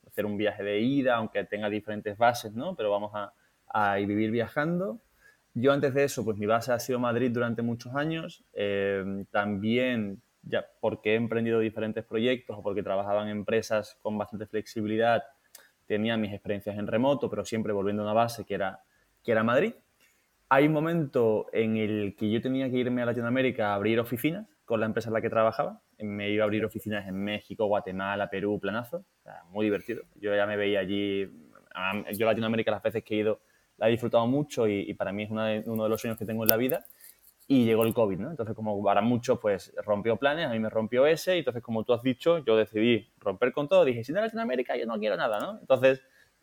hacer 0.07 0.27
un 0.27 0.37
viaje 0.37 0.63
de 0.63 0.79
ida, 0.79 1.17
aunque 1.17 1.43
tenga 1.45 1.71
diferentes 1.71 2.17
bases, 2.19 2.53
¿no? 2.53 2.77
pero 2.77 2.91
vamos 2.91 3.13
a, 3.15 3.33
a 3.67 3.97
vivir 3.97 4.31
viajando. 4.31 5.01
Yo 5.61 5.73
antes 5.73 5.95
de 5.95 6.05
eso, 6.05 6.25
pues 6.25 6.39
mi 6.39 6.47
base 6.47 6.73
ha 6.73 6.79
sido 6.79 6.99
Madrid 6.99 7.31
durante 7.33 7.63
muchos 7.63 7.95
años. 7.95 8.45
Eh, 8.53 9.25
también, 9.31 10.23
ya 10.43 10.67
porque 10.81 11.13
he 11.13 11.17
emprendido 11.17 11.59
diferentes 11.61 12.05
proyectos 12.05 12.57
o 12.59 12.63
porque 12.63 12.83
trabajaba 12.83 13.23
en 13.23 13.29
empresas 13.29 13.97
con 14.01 14.17
bastante 14.17 14.47
flexibilidad, 14.47 15.23
tenía 15.87 16.17
mis 16.17 16.33
experiencias 16.33 16.79
en 16.79 16.87
remoto, 16.87 17.29
pero 17.31 17.45
siempre 17.45 17.73
volviendo 17.73 18.03
a 18.03 18.07
una 18.07 18.15
base 18.15 18.45
que 18.45 18.55
era, 18.55 18.81
que 19.23 19.33
era 19.33 19.43
Madrid 19.43 19.73
hay 20.49 20.67
un 20.67 20.73
momento 20.73 21.47
en 21.53 21.77
el 21.77 22.17
que 22.17 22.31
yo 22.31 22.41
tenía 22.41 22.71
que 22.71 22.77
irme 22.79 23.03
a 23.03 23.07
Latinoamérica 23.07 23.71
a 23.71 23.75
abrir 23.75 24.01
oficinas 24.01 24.47
con 24.65 24.81
la 24.81 24.87
empresa 24.87 25.11
en 25.11 25.15
la 25.15 25.21
que 25.21 25.29
trabajaba. 25.29 25.81
Me 25.99 26.31
iba 26.31 26.45
a 26.45 26.47
abrir 26.47 26.65
oficinas 26.65 27.07
en 27.07 27.23
México, 27.23 27.67
Guatemala, 27.67 28.31
Perú, 28.31 28.59
planazo. 28.59 29.05
muy 29.51 29.67
divertido. 29.67 30.05
Yo 30.15 30.35
ya 30.35 30.47
me 30.47 30.57
veía 30.57 30.81
allí. 30.81 31.31
Yo 32.15 32.27
Latinoamérica 32.27 32.71
las 32.71 32.83
veces 32.83 33.05
que 33.05 33.15
he 33.15 33.19
ido 33.19 33.41
la 33.79 33.89
he 33.89 33.93
disfrutado 33.93 34.27
mucho 34.27 34.69
y, 34.69 34.93
para 34.95 35.13
mí 35.13 35.23
es 35.23 35.31
uno 35.31 35.83
de 35.85 35.89
los 35.89 36.01
sueños 36.01 36.19
que 36.19 36.27
tengo 36.27 36.43
en 36.43 36.49
la 36.49 36.57
vida. 36.57 36.85
Y 37.51 37.65
llegó 37.65 37.85
el 37.85 37.95
COVID, 37.95 38.19
¿no? 38.19 38.31
Entonces, 38.31 38.55
como 38.55 38.83
para 38.85 39.01
muchos, 39.01 39.39
pues 39.41 39.73
rompió 39.83 40.17
planes, 40.19 40.47
a 40.47 40.51
mí 40.51 40.59
me 40.59 40.69
rompió 40.69 41.07
ese. 41.07 41.37
Y 41.37 41.39
entonces, 41.39 41.63
como 41.63 41.83
tú 41.83 41.95
has 41.95 42.03
dicho, 42.03 42.45
yo 42.45 42.57
decidí 42.57 43.11
romper 43.19 43.53
con 43.53 43.69
todo. 43.69 43.87
Dije, 43.87 44.05
si 44.05 44.13
no 44.13 44.21
Latinoamérica, 44.21 44.77
yo 44.77 44.85
no 44.85 44.99
quiero 44.99 45.17
nada, 45.17 45.39
¿no? 45.39 45.59
Entonces, 45.59 46.03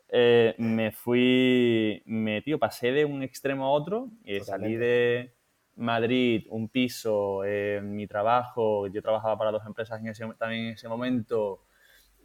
eh, 0.10 0.56
me 0.58 0.92
fui, 0.92 2.02
me, 2.06 2.42
tío, 2.42 2.58
pasé 2.58 2.92
de 2.92 3.06
un 3.06 3.22
extremo 3.22 3.66
a 3.66 3.70
otro 3.70 4.10
y 4.24 4.40
salí 4.40 4.76
de 4.76 5.36
Madrid, 5.76 6.48
un 6.50 6.70
piso, 6.70 7.44
eh, 7.44 7.82
mi 7.84 8.08
trabajo, 8.08 8.88
yo 8.88 9.02
trabajaba 9.02 9.38
para 9.38 9.52
dos 9.52 9.66
empresas 9.66 10.00
en 10.00 10.08
ese, 10.08 10.26
también 10.40 10.68
en 10.68 10.74
ese 10.74 10.88
momento, 10.88 11.66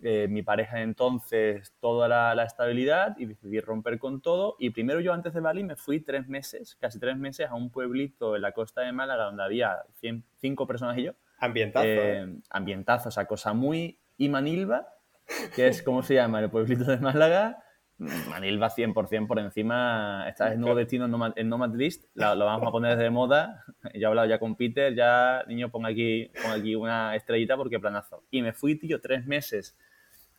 eh, 0.02 0.26
mi 0.28 0.42
pareja 0.42 0.80
entonces, 0.83 1.75
toda 1.80 2.09
la, 2.09 2.42
estabilidad 2.42 3.16
y 3.19 3.26
decidí 3.26 3.61
romper 3.61 3.99
con 3.99 4.21
todo. 4.21 4.57
Y 4.59 4.71
primero 4.71 5.00
yo 5.00 5.12
antes 5.12 5.35
de 5.35 5.40
Bali 5.40 5.64
me 5.64 5.76
fui 5.76 6.00
tres 6.00 6.28
meses, 6.28 6.76
casi 6.80 6.99
tres 6.99 7.16
meses, 7.16 7.49
a 7.49 7.54
un 7.54 7.71
pueblito 7.71 8.37
en 8.37 8.42
la 8.42 8.52
costa 8.52 8.83
de 8.83 8.92
Málaga 8.92 9.25
donde 9.25 9.42
había 9.42 9.78
cinco 10.40 10.66
personas 10.66 10.99
y 10.99 11.04
yo. 11.04 11.12
Ambientazo. 11.38 11.88
ambientazo, 12.50 13.09
o 13.09 13.12
sea, 13.12 13.25
cosa 13.25 13.54
muy 13.54 13.99
Imanilva 14.19 14.87
que 15.54 15.69
es, 15.69 15.83
¿cómo 15.83 16.02
se 16.02 16.14
llama? 16.14 16.40
El 16.40 16.50
pueblito 16.50 16.85
de 16.85 16.99
Málaga. 16.99 17.64
Manilva 18.30 18.71
100% 18.71 19.26
por 19.26 19.38
encima, 19.38 20.25
está 20.26 20.54
en 20.54 20.61
nuevo 20.62 20.75
destino 20.75 21.04
en 21.04 21.49
Nomad, 21.50 21.75
List, 21.75 22.07
lo, 22.14 22.47
vamos 22.47 22.66
a 22.66 22.71
poner 22.71 22.97
de 22.97 23.11
moda. 23.11 23.62
Yo 23.92 24.00
he 24.00 24.07
hablado 24.07 24.26
ya 24.26 24.38
con 24.38 24.57
Peter, 24.57 24.95
ya, 24.95 25.45
niño, 25.47 25.71
pon 25.71 25.85
aquí, 25.85 26.30
pon 26.42 26.52
aquí 26.52 26.75
una 26.75 27.14
estrellita 27.14 27.59
porque 27.59 27.78
planazo. 27.78 28.25
Y 28.30 28.40
me 28.40 28.54
fui, 28.54 28.76
tío, 28.76 29.02
tres 29.02 29.26
meses 29.26 29.76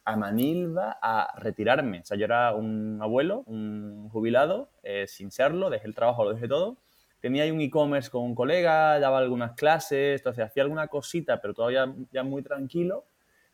a 0.03 0.15
Manilva 0.15 0.97
a 1.01 1.33
retirarme. 1.39 1.99
O 2.01 2.05
sea, 2.05 2.17
yo 2.17 2.25
era 2.25 2.53
un 2.53 2.99
abuelo, 3.01 3.43
un 3.45 4.09
jubilado, 4.09 4.69
eh, 4.83 5.05
sin 5.07 5.31
serlo, 5.31 5.69
dejé 5.69 5.87
el 5.87 5.95
trabajo, 5.95 6.23
lo 6.23 6.33
dejé 6.33 6.47
todo. 6.47 6.77
Tenía 7.19 7.43
ahí 7.43 7.51
un 7.51 7.61
e-commerce 7.61 8.09
con 8.09 8.23
un 8.23 8.35
colega, 8.35 8.99
daba 8.99 9.19
algunas 9.19 9.53
clases, 9.53 10.21
entonces 10.21 10.43
hacía 10.43 10.63
alguna 10.63 10.87
cosita, 10.87 11.39
pero 11.39 11.53
todavía 11.53 11.93
ya 12.11 12.23
muy 12.23 12.41
tranquilo. 12.41 13.05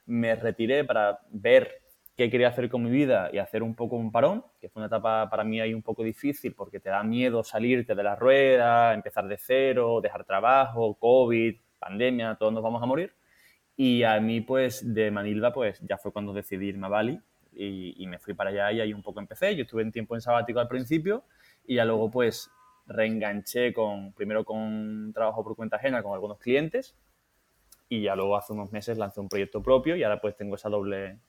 Me 0.05 0.35
retiré 0.35 0.85
para 0.85 1.19
ver 1.29 1.81
qué 2.15 2.31
quería 2.31 2.47
hacer 2.47 2.69
con 2.69 2.83
mi 2.83 2.89
vida 2.89 3.29
y 3.31 3.37
hacer 3.37 3.61
un 3.61 3.75
poco 3.75 3.97
un 3.97 4.11
parón, 4.11 4.43
que 4.59 4.69
fue 4.69 4.79
una 4.79 4.87
etapa 4.87 5.29
para 5.29 5.43
mí 5.43 5.59
ahí 5.59 5.73
un 5.73 5.83
poco 5.83 6.03
difícil 6.03 6.55
porque 6.55 6.79
te 6.79 6.89
da 6.89 7.03
miedo 7.03 7.43
salirte 7.43 7.93
de 7.93 8.03
la 8.03 8.15
rueda, 8.15 8.93
empezar 8.93 9.27
de 9.27 9.37
cero, 9.37 9.99
dejar 10.01 10.23
trabajo, 10.23 10.95
COVID, 10.95 11.55
pandemia, 11.77 12.35
todos 12.35 12.53
nos 12.53 12.63
vamos 12.63 12.81
a 12.81 12.85
morir. 12.85 13.13
Y 13.77 14.03
a 14.03 14.19
mí, 14.19 14.41
pues, 14.41 14.93
de 14.93 15.11
Manilva, 15.11 15.53
pues, 15.53 15.79
ya 15.87 15.97
fue 15.97 16.11
cuando 16.11 16.33
decidí 16.33 16.67
irme 16.67 16.87
a 16.87 16.89
Bali 16.89 17.21
y, 17.53 18.05
me 18.07 18.19
fui 18.19 18.33
para 18.33 18.49
allá 18.49 18.71
y 18.71 18.81
ahí 18.81 18.93
un 18.93 19.03
poco 19.03 19.19
empecé. 19.19 19.55
Yo 19.55 19.63
estuve 19.63 19.83
en 19.83 19.91
tiempo 19.91 20.15
en 20.15 20.21
sabático 20.21 20.59
al 20.59 20.67
principio 20.67 21.23
y 21.65 21.75
ya 21.75 21.85
luego, 21.85 22.09
pues, 22.11 22.49
reenganché 22.87 23.73
con, 23.73 24.13
primero 24.13 24.43
con 24.43 25.13
trabajo 25.13 25.43
por 25.43 25.55
cuenta 25.55 25.75
ajena 25.75 26.01
con 26.01 26.13
algunos 26.13 26.39
clientes 26.39 26.95
y 27.89 28.01
ya 28.01 28.15
luego 28.15 28.37
hace 28.37 28.53
unos 28.53 28.71
meses 28.71 28.97
lancé 28.97 29.19
un 29.19 29.29
proyecto 29.29 29.61
propio 29.61 29.95
y 29.95 30.03
ahora 30.03 30.19
pues 30.21 30.35
tengo 30.35 30.55
esa 30.55 30.69
doble 30.69 31.19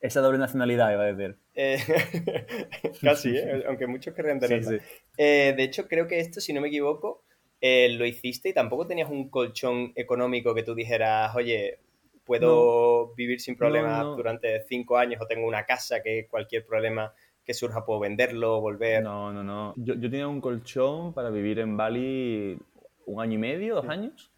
esa 0.00 0.20
doble 0.20 0.38
nacionalidad, 0.38 0.92
iba 0.92 1.04
a 1.04 1.12
decir. 1.12 1.38
Eh, 1.54 1.78
casi, 3.00 3.34
¿eh? 3.38 3.64
aunque 3.66 3.86
muchos 3.86 4.12
querrían 4.12 4.38
tenerla. 4.38 4.82
Eh, 5.16 5.54
de 5.56 5.62
hecho, 5.62 5.88
creo 5.88 6.06
que 6.06 6.18
esto, 6.18 6.42
si 6.42 6.52
no 6.52 6.60
me 6.60 6.68
equivoco, 6.68 7.24
eh, 7.58 7.88
lo 7.88 8.04
hiciste 8.04 8.50
y 8.50 8.52
tampoco 8.52 8.86
tenías 8.86 9.08
un 9.08 9.30
colchón 9.30 9.92
económico 9.94 10.54
que 10.54 10.62
tú 10.62 10.74
dijeras, 10.74 11.34
oye, 11.34 11.78
puedo 12.24 13.14
vivir 13.14 13.40
sin 13.40 13.56
problemas 13.56 14.04
durante 14.16 14.62
cinco 14.62 14.96
años 14.96 15.20
o 15.22 15.26
tengo 15.26 15.46
una 15.46 15.64
casa 15.64 16.02
que 16.02 16.26
cualquier 16.28 16.64
problema 16.66 17.12
que 17.44 17.54
surja 17.54 17.84
puedo 17.84 18.00
venderlo, 18.00 18.60
volver. 18.60 19.02
No, 19.02 19.32
no, 19.32 19.44
no. 19.44 19.74
Yo, 19.76 19.94
yo 19.94 20.10
tenía 20.10 20.26
un 20.26 20.40
colchón 20.40 21.12
para 21.12 21.30
vivir 21.30 21.58
en 21.58 21.76
Bali 21.76 22.58
un 23.06 23.20
año 23.20 23.34
y 23.34 23.38
medio, 23.38 23.74
dos 23.74 23.88
años. 23.88 24.30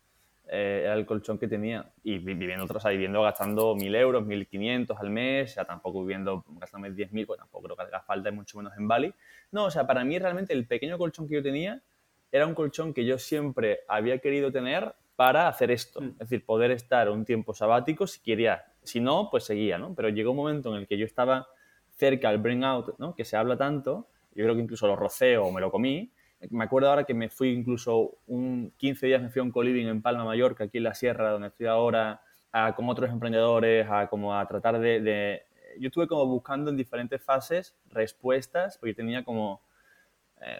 Eh, 0.49 0.83
era 0.85 0.95
el 0.95 1.07
colchón 1.07 1.39
que 1.39 1.49
tenía. 1.49 1.91
Y 2.05 2.19
viviendo 2.19 2.65
otros, 2.65 2.85
ahí 2.87 2.97
viviendo 2.97 3.23
gastando 3.23 3.75
1.000 3.75 3.97
euros, 3.97 4.25
1.500 4.25 4.97
al 4.99 5.11
mes, 5.11 5.51
o 5.51 5.55
sea, 5.55 5.65
tampoco 5.65 6.03
viviendo, 6.03 6.45
gastándome 6.61 6.95
10.000, 6.95 7.27
pues 7.27 7.39
tampoco 7.39 7.65
creo 7.65 7.77
que 7.77 7.83
haga 7.83 8.01
falta, 8.03 8.31
mucho 8.31 8.59
menos 8.59 8.73
en 8.77 8.87
Bali. 8.87 9.15
No, 9.51 9.65
o 9.65 9.71
sea, 9.71 9.87
para 9.87 10.05
mí 10.05 10.19
realmente 10.19 10.53
el 10.53 10.67
pequeño 10.67 10.99
colchón 10.99 11.29
que 11.29 11.35
yo 11.35 11.43
tenía 11.43 11.83
era 12.31 12.47
un 12.47 12.55
colchón 12.55 12.93
que 12.93 13.05
yo 13.05 13.19
siempre 13.19 13.81
había 13.89 14.19
querido 14.19 14.53
tener 14.53 14.95
para 15.17 15.49
hacer 15.49 15.71
esto. 15.71 16.01
Mm. 16.01 16.09
Es 16.11 16.19
decir, 16.19 16.45
poder 16.45 16.71
estar 16.71 17.11
un 17.11 17.25
tiempo 17.25 17.55
sabático 17.55 18.07
si 18.07 18.21
quería. 18.21 18.65
Si 18.83 19.01
no, 19.01 19.29
pues 19.31 19.45
seguía, 19.45 19.79
¿no? 19.79 19.95
Pero 19.95 20.11
llegó 20.11 20.31
un 20.31 20.37
momento 20.37 20.71
en 20.75 20.83
el 20.83 20.87
que 20.87 20.97
yo 20.97 21.07
estaba 21.07 21.49
cerca 21.91 22.29
al 22.29 22.39
bring 22.39 22.63
out, 22.63 22.99
¿no? 22.99 23.15
Que 23.15 23.25
se 23.25 23.37
habla 23.37 23.57
tanto, 23.57 24.09
yo 24.35 24.45
creo 24.45 24.55
que 24.55 24.61
incluso 24.61 24.87
lo 24.87 24.95
rocé 24.95 25.39
o 25.39 25.51
me 25.51 25.61
lo 25.61 25.71
comí, 25.71 26.13
me 26.51 26.65
acuerdo 26.65 26.91
ahora 26.91 27.05
que 27.05 27.15
me 27.15 27.29
fui 27.29 27.49
incluso 27.51 28.19
un 28.27 28.73
15 28.77 29.07
días, 29.07 29.23
me 29.23 29.31
fui 29.31 29.41
a 29.41 29.43
un 29.43 29.51
coliving 29.51 29.89
en 29.89 30.03
Palma, 30.03 30.25
Mallorca, 30.25 30.65
aquí 30.65 30.79
en 30.79 30.85
la 30.85 30.95
sierra, 30.95 31.31
donde 31.31 31.49
estoy 31.49 31.67
ahora, 31.67 32.21
a, 32.53 32.75
con 32.75 32.89
otros 32.89 33.11
emprendedores, 33.11 33.87
a, 33.91 34.09
como 34.09 34.35
a 34.35 34.47
tratar 34.47 34.79
de, 34.79 35.43
Yo 35.79 35.89
estuve 35.89 36.07
como 36.07 36.27
buscando 36.27 36.71
en 36.71 36.77
diferentes 36.77 37.23
fases 37.23 37.75
respuestas, 37.89 38.79
porque 38.79 38.95
tenía 38.95 39.25
como 39.25 39.63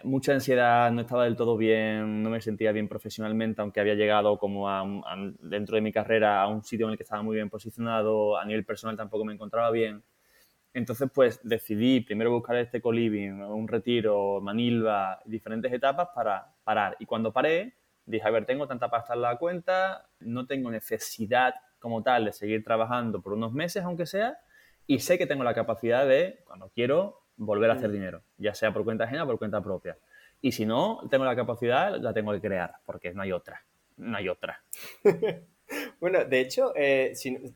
mucha 0.07 0.33
ansiedad, 0.33 0.91
no 0.91 1.01
estaba 1.01 1.25
del 1.25 1.35
todo 1.35 1.57
bien, 1.57 2.23
no 2.23 2.29
me 2.29 2.41
sentía 2.41 2.71
bien 2.71 2.87
profesionalmente, 2.87 3.61
aunque 3.61 3.79
había 3.79 3.95
llegado 3.95 4.37
como 4.37 4.69
a, 4.69 4.83
dentro 5.39 5.75
de 5.75 5.81
mi 5.81 5.91
carrera 5.91 6.41
a 6.41 6.47
un 6.47 6.63
sitio 6.63 6.87
en 6.87 6.93
el 6.93 6.97
que 6.97 7.03
estaba 7.03 7.21
muy 7.21 7.35
bien 7.35 7.49
posicionado, 7.49 8.37
a 8.37 8.45
nivel 8.45 8.65
personal 8.65 8.97
tampoco 8.97 9.25
me 9.25 9.33
encontraba 9.33 9.69
bien. 9.71 10.03
Entonces, 10.73 11.09
pues 11.13 11.39
decidí 11.43 12.01
primero 12.01 12.31
buscar 12.31 12.55
este 12.57 12.81
coliving, 12.81 13.41
un 13.41 13.67
retiro, 13.67 14.39
Manilva, 14.41 15.19
diferentes 15.25 15.71
etapas 15.73 16.09
para 16.13 16.53
parar. 16.63 16.95
Y 16.99 17.05
cuando 17.05 17.33
paré, 17.33 17.75
dije, 18.05 18.27
a 18.27 18.31
ver, 18.31 18.45
tengo 18.45 18.67
tanta 18.67 18.89
pasta 18.89 19.13
en 19.13 19.21
la 19.21 19.37
cuenta, 19.37 20.09
no 20.19 20.45
tengo 20.45 20.69
necesidad 20.71 21.55
como 21.79 22.03
tal 22.03 22.25
de 22.25 22.33
seguir 22.33 22.63
trabajando 22.63 23.21
por 23.21 23.33
unos 23.33 23.53
meses, 23.53 23.83
aunque 23.83 24.05
sea, 24.05 24.37
y 24.85 24.99
sé 24.99 25.17
que 25.17 25.27
tengo 25.27 25.43
la 25.43 25.53
capacidad 25.53 26.07
de, 26.07 26.43
cuando 26.45 26.69
quiero, 26.69 27.26
volver 27.37 27.69
a 27.69 27.73
hacer 27.73 27.89
mm. 27.89 27.93
dinero, 27.93 28.21
ya 28.37 28.53
sea 28.53 28.73
por 28.73 28.83
cuenta 28.83 29.05
ajena 29.05 29.23
o 29.23 29.27
por 29.27 29.37
cuenta 29.37 29.61
propia. 29.61 29.97
Y 30.41 30.51
si 30.51 30.65
no 30.65 30.99
tengo 31.09 31.25
la 31.25 31.35
capacidad, 31.35 31.95
la 31.99 32.13
tengo 32.13 32.31
que 32.33 32.41
crear, 32.41 32.75
porque 32.85 33.13
no 33.13 33.21
hay 33.21 33.31
otra, 33.31 33.63
no 33.97 34.17
hay 34.17 34.29
otra. 34.29 34.61
Bueno, 35.99 36.23
de 36.23 36.39
hecho, 36.39 36.73
eh, 36.75 37.13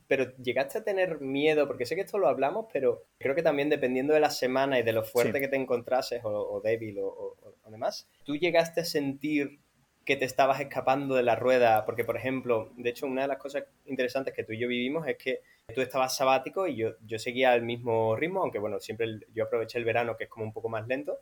pero 0.08 0.36
llegaste 0.38 0.80
a 0.80 0.84
tener 0.84 1.22
miedo, 1.22 1.68
porque 1.68 1.86
sé 1.86 1.96
que 1.96 2.02
esto 2.02 2.18
lo 2.18 2.28
hablamos, 2.28 2.66
pero 2.72 3.06
creo 3.18 3.36
que 3.36 3.44
también 3.44 3.70
dependiendo 3.70 4.14
de 4.14 4.20
la 4.20 4.32
semana 4.32 4.80
y 4.80 4.84
de 4.84 4.94
lo 4.94 5.04
fuerte 5.04 5.40
que 5.40 5.48
te 5.48 5.56
encontrases 5.56 6.22
o, 6.24 6.60
débil 6.62 6.98
o, 7.02 7.38
demás, 7.70 8.10
tú 8.26 8.36
llegaste 8.36 8.82
a 8.82 8.86
sentir 8.86 9.61
que 10.06 10.16
te 10.16 10.26
estabas 10.26 10.60
escapando 10.60 11.16
de 11.16 11.24
la 11.24 11.36
rueda, 11.36 11.86
porque 11.86 12.04
por 12.04 12.18
ejemplo, 12.18 12.72
de 12.76 12.90
hecho, 12.90 13.06
una 13.06 13.24
de 13.24 13.28
las 13.28 13.38
cosas 13.38 13.64
interesantes 13.86 14.34
que 14.34 14.44
tú 14.44 14.54
y 14.54 14.60
yo 14.60 14.68
vivimos 14.68 15.08
es 15.08 15.18
que 15.18 15.42
tú 15.74 15.82
estabas 15.82 16.16
sabático 16.16 16.68
y 16.68 16.76
yo, 16.76 16.96
yo 17.06 17.20
seguía 17.20 17.54
el 17.56 17.64
mismo 17.64 18.16
ritmo, 18.16 18.42
aunque 18.42 18.60
bueno, 18.60 18.80
siempre 18.80 19.20
yo 19.34 19.44
aproveché 19.44 19.78
el 19.78 19.86
verano 19.86 20.18
que 20.18 20.26
es 20.26 20.30
como 20.30 20.46
un 20.46 20.54
poco 20.54 20.70
más 20.70 20.88
lento, 20.88 21.20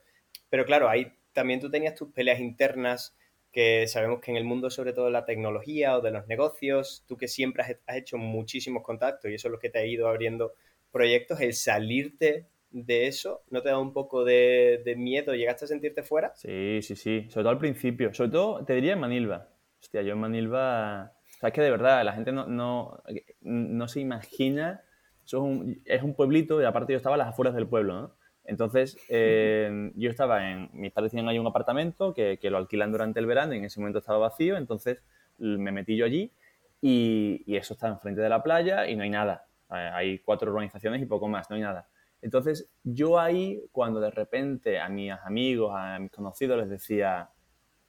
pero 0.50 0.66
claro, 0.66 0.90
ahí 0.90 1.12
también 1.34 1.60
tú 1.60 1.70
tenías 1.70 1.96
tus 1.96 2.12
peleas 2.12 2.40
internas 2.40 3.16
que 3.52 3.88
sabemos 3.88 4.20
que 4.22 4.32
en 4.32 4.38
el 4.38 4.44
mundo, 4.44 4.70
sobre 4.70 4.94
todo 4.94 5.06
de 5.06 5.12
la 5.12 5.26
tecnología 5.26 5.98
o 5.98 6.02
de 6.02 6.12
los 6.12 6.28
negocios, 6.28 7.04
tú 7.08 7.18
que 7.18 7.28
siempre 7.28 7.64
has, 7.64 7.98
hecho 7.98 8.18
muchísimos 8.18 8.84
contactos 8.84 9.30
y 9.30 9.36
eso 9.36 9.48
es 9.48 9.52
lo 9.52 9.60
que 9.60 9.70
te 9.70 9.80
ha 9.80 9.86
ido 9.86 10.08
abriendo 10.08 10.54
proyectos, 10.92 11.42
el 11.42 11.54
salirte 11.54 12.46
de 12.72 13.08
eso, 13.08 13.42
¿no 13.50 13.62
te 13.62 13.70
da 13.70 13.80
un 13.80 13.94
poco 13.94 14.24
de, 14.24 14.82
miedo? 14.98 15.34
¿Llegaste 15.34 15.66
a 15.66 15.68
sentirte 15.68 16.04
fuera? 16.04 16.34
Sí, 16.36 16.82
sí, 16.82 16.96
sí, 16.96 17.28
sobre 17.30 17.44
todo 17.44 17.50
al 17.50 17.60
principio, 17.60 18.14
sobre 18.14 18.32
todo 18.32 18.66
te 18.66 18.74
diría 18.74 18.94
en 18.94 19.00
Manilva. 19.00 19.50
Hostia, 19.82 20.02
yo 20.02 20.14
en 20.14 20.20
Manilva, 20.20 21.14
o 21.14 21.40
sea, 21.40 21.50
es 21.50 21.54
que 21.54 21.62
de 21.62 21.72
verdad 21.72 22.04
la 22.04 22.14
gente 22.14 22.32
no, 22.32 22.48
no, 22.48 23.02
no 23.42 23.88
se 23.88 24.02
imagina, 24.02 24.84
es 25.26 25.34
un, 25.34 25.82
es 25.86 26.04
un 26.04 26.14
pueblito 26.16 26.62
y 26.62 26.66
aparte 26.66 26.94
yo 26.94 26.98
estaba 26.98 27.16
a 27.16 27.18
las 27.18 27.30
afueras 27.30 27.56
del 27.56 27.68
pueblo, 27.68 27.94
¿no? 27.94 28.16
Entonces, 28.50 28.98
eh, 29.10 29.92
yo 29.96 30.10
estaba 30.10 30.52
en, 30.52 30.70
mis 30.74 30.92
padres 30.92 31.12
tenían 31.12 31.30
ahí 31.30 31.40
un 31.40 31.48
apartamento 31.48 32.14
que, 32.14 32.38
lo 32.44 32.58
alquilan 32.58 32.92
durante 32.92 33.20
el 33.20 33.26
verano 33.26 33.54
y 33.54 33.58
en 33.58 33.66
ese 33.66 33.80
momento 33.80 34.00
estaba 34.00 34.18
vacío, 34.18 34.58
entonces 34.58 35.04
me 35.38 35.72
metí 35.72 35.96
yo 35.96 36.06
allí 36.06 36.34
y, 36.82 37.56
eso 37.56 37.74
está 37.74 37.88
enfrente 37.88 38.22
de 38.22 38.30
la 38.30 38.44
playa 38.44 38.88
y 38.88 38.96
no 38.96 39.04
hay 39.04 39.10
nada. 39.10 39.46
Eh, 39.72 39.90
hay 39.94 40.20
cuatro 40.20 40.52
urbanizaciones 40.52 41.02
y 41.02 41.06
poco 41.06 41.28
más, 41.28 41.50
no 41.50 41.56
hay 41.56 41.62
nada. 41.62 41.88
Entonces, 42.22 42.72
yo 42.84 43.20
ahí, 43.20 43.62
cuando 43.72 44.00
de 44.00 44.12
repente 44.12 44.80
a 44.80 44.90
mis 44.90 45.12
amigos, 45.12 45.74
a 45.76 46.00
mis 46.00 46.12
conocidos 46.12 46.58
les 46.58 46.70
decía, 46.70 47.30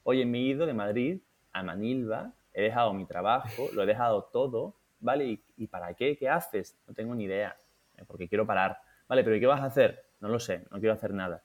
oye, 0.03 0.25
me 0.25 0.39
he 0.39 0.43
ido 0.43 0.67
de 0.67 0.75
Madrid 0.75 1.21
a 1.53 1.63
Manilva, 1.63 2.33
he 2.53 2.63
dejado 2.63 2.93
mi 2.95 3.07
trabajo, 3.07 3.69
lo 3.75 3.83
he 3.83 3.87
dejado 3.87 4.29
todo, 4.33 4.77
¿vale? 5.01 5.27
¿Y, 5.27 5.45
y 5.57 5.67
para 5.67 5.95
qué? 5.95 6.17
¿Qué 6.17 6.29
haces? 6.29 6.79
No 6.87 6.95
tengo 6.95 7.15
ni 7.15 7.25
idea, 7.25 7.57
eh, 7.97 8.05
porque 8.07 8.29
quiero 8.29 8.47
parar. 8.47 8.79
Vale, 9.09 9.25
pero 9.25 9.35
¿y 9.35 9.41
qué 9.41 9.47
vas 9.47 9.61
a 9.61 9.67
hacer? 9.67 10.11
no 10.21 10.29
lo 10.29 10.39
sé, 10.39 10.67
no 10.71 10.79
quiero 10.79 10.95
hacer 10.95 11.13
nada. 11.13 11.43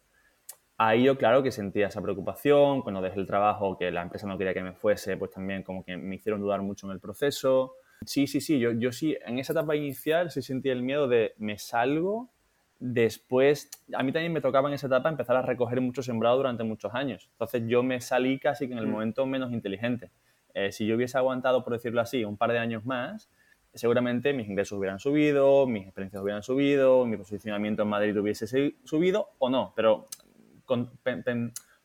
Ahí 0.78 1.04
yo 1.04 1.18
claro 1.18 1.42
que 1.42 1.52
sentía 1.52 1.88
esa 1.88 2.02
preocupación, 2.02 2.82
cuando 2.82 3.02
dejé 3.02 3.20
el 3.20 3.28
trabajo, 3.28 3.78
que 3.78 3.90
la 3.92 4.02
empresa 4.02 4.28
no 4.28 4.38
quería 4.38 4.54
que 4.54 4.62
me 4.62 4.74
fuese, 4.74 5.16
pues 5.16 5.32
también 5.32 5.64
como 5.64 5.86
que 5.86 5.96
me 5.96 6.16
hicieron 6.16 6.42
dudar 6.42 6.62
mucho 6.62 6.86
en 6.88 6.92
el 6.92 7.00
proceso. 7.00 7.76
Sí, 8.06 8.28
sí, 8.28 8.42
sí, 8.42 8.60
yo, 8.60 8.74
yo 8.74 8.92
sí, 8.92 9.18
en 9.26 9.40
esa 9.40 9.54
etapa 9.54 9.76
inicial 9.76 10.30
sí 10.32 10.42
sentí 10.42 10.70
el 10.70 10.84
miedo 10.84 11.08
de 11.08 11.34
me 11.38 11.58
salgo, 11.58 12.30
después, 12.80 13.70
a 13.94 14.04
mí 14.04 14.12
también 14.12 14.34
me 14.34 14.42
tocaba 14.42 14.68
en 14.70 14.76
esa 14.76 14.88
etapa 14.88 15.10
empezar 15.10 15.36
a 15.36 15.42
recoger 15.42 15.82
mucho 15.82 16.04
sembrado 16.04 16.38
durante 16.38 16.64
muchos 16.64 16.94
años. 16.94 17.30
Entonces 17.34 17.64
yo 17.68 17.84
me 17.84 18.02
salí 18.02 18.40
casi 18.40 18.68
que 18.68 18.74
en 18.74 18.80
el 18.80 18.88
mm. 18.88 18.92
momento 18.92 19.26
menos 19.26 19.52
inteligente. 19.52 20.12
Eh, 20.54 20.72
si 20.72 20.86
yo 20.86 20.96
hubiese 20.96 21.18
aguantado, 21.18 21.64
por 21.64 21.74
decirlo 21.74 22.02
así, 22.02 22.24
un 22.24 22.38
par 22.38 22.52
de 22.52 22.60
años 22.60 22.86
más, 22.86 23.30
seguramente 23.74 24.34
mis 24.34 24.48
ingresos 24.48 24.78
hubieran 24.78 25.00
subido, 25.00 25.68
mis 25.68 25.84
experiencias 25.84 26.24
hubieran 26.24 26.44
subido, 26.44 27.06
mi 27.06 27.18
posicionamiento 27.18 27.84
en 27.84 27.90
Madrid 27.90 28.18
hubiese 28.18 28.48
subido 28.84 29.32
o 29.38 29.50
no, 29.50 29.74
pero 29.76 30.08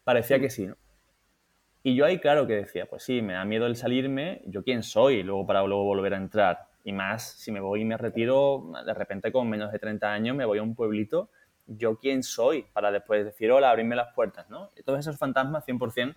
parecía 0.04 0.38
que 0.38 0.50
sí, 0.50 0.66
¿no? 0.66 0.76
Y 1.82 1.94
yo 1.94 2.04
ahí 2.04 2.18
claro 2.18 2.46
que 2.46 2.54
decía, 2.54 2.86
pues 2.86 3.02
sí, 3.02 3.22
me 3.22 3.32
da 3.32 3.44
miedo 3.44 3.66
el 3.66 3.74
salirme, 3.74 4.42
yo 4.46 4.62
quién 4.62 4.82
soy, 4.82 5.22
luego 5.22 5.46
para 5.46 5.62
luego 5.66 5.84
volver 5.84 6.12
a 6.12 6.18
entrar. 6.18 6.69
Y 6.84 6.92
más, 6.92 7.32
si 7.32 7.52
me 7.52 7.60
voy 7.60 7.82
y 7.82 7.84
me 7.84 7.96
retiro, 7.96 8.72
de 8.84 8.94
repente 8.94 9.30
con 9.32 9.48
menos 9.48 9.70
de 9.72 9.78
30 9.78 10.12
años 10.12 10.36
me 10.36 10.44
voy 10.44 10.58
a 10.58 10.62
un 10.62 10.74
pueblito, 10.74 11.30
yo 11.66 11.98
quién 11.98 12.22
soy 12.22 12.64
para 12.72 12.90
después 12.90 13.24
decir, 13.24 13.50
hola, 13.52 13.70
abrirme 13.70 13.96
las 13.96 14.12
puertas, 14.14 14.48
¿no? 14.50 14.70
todos 14.84 14.98
esos 14.98 15.18
fantasmas 15.18 15.66
100% 15.66 16.16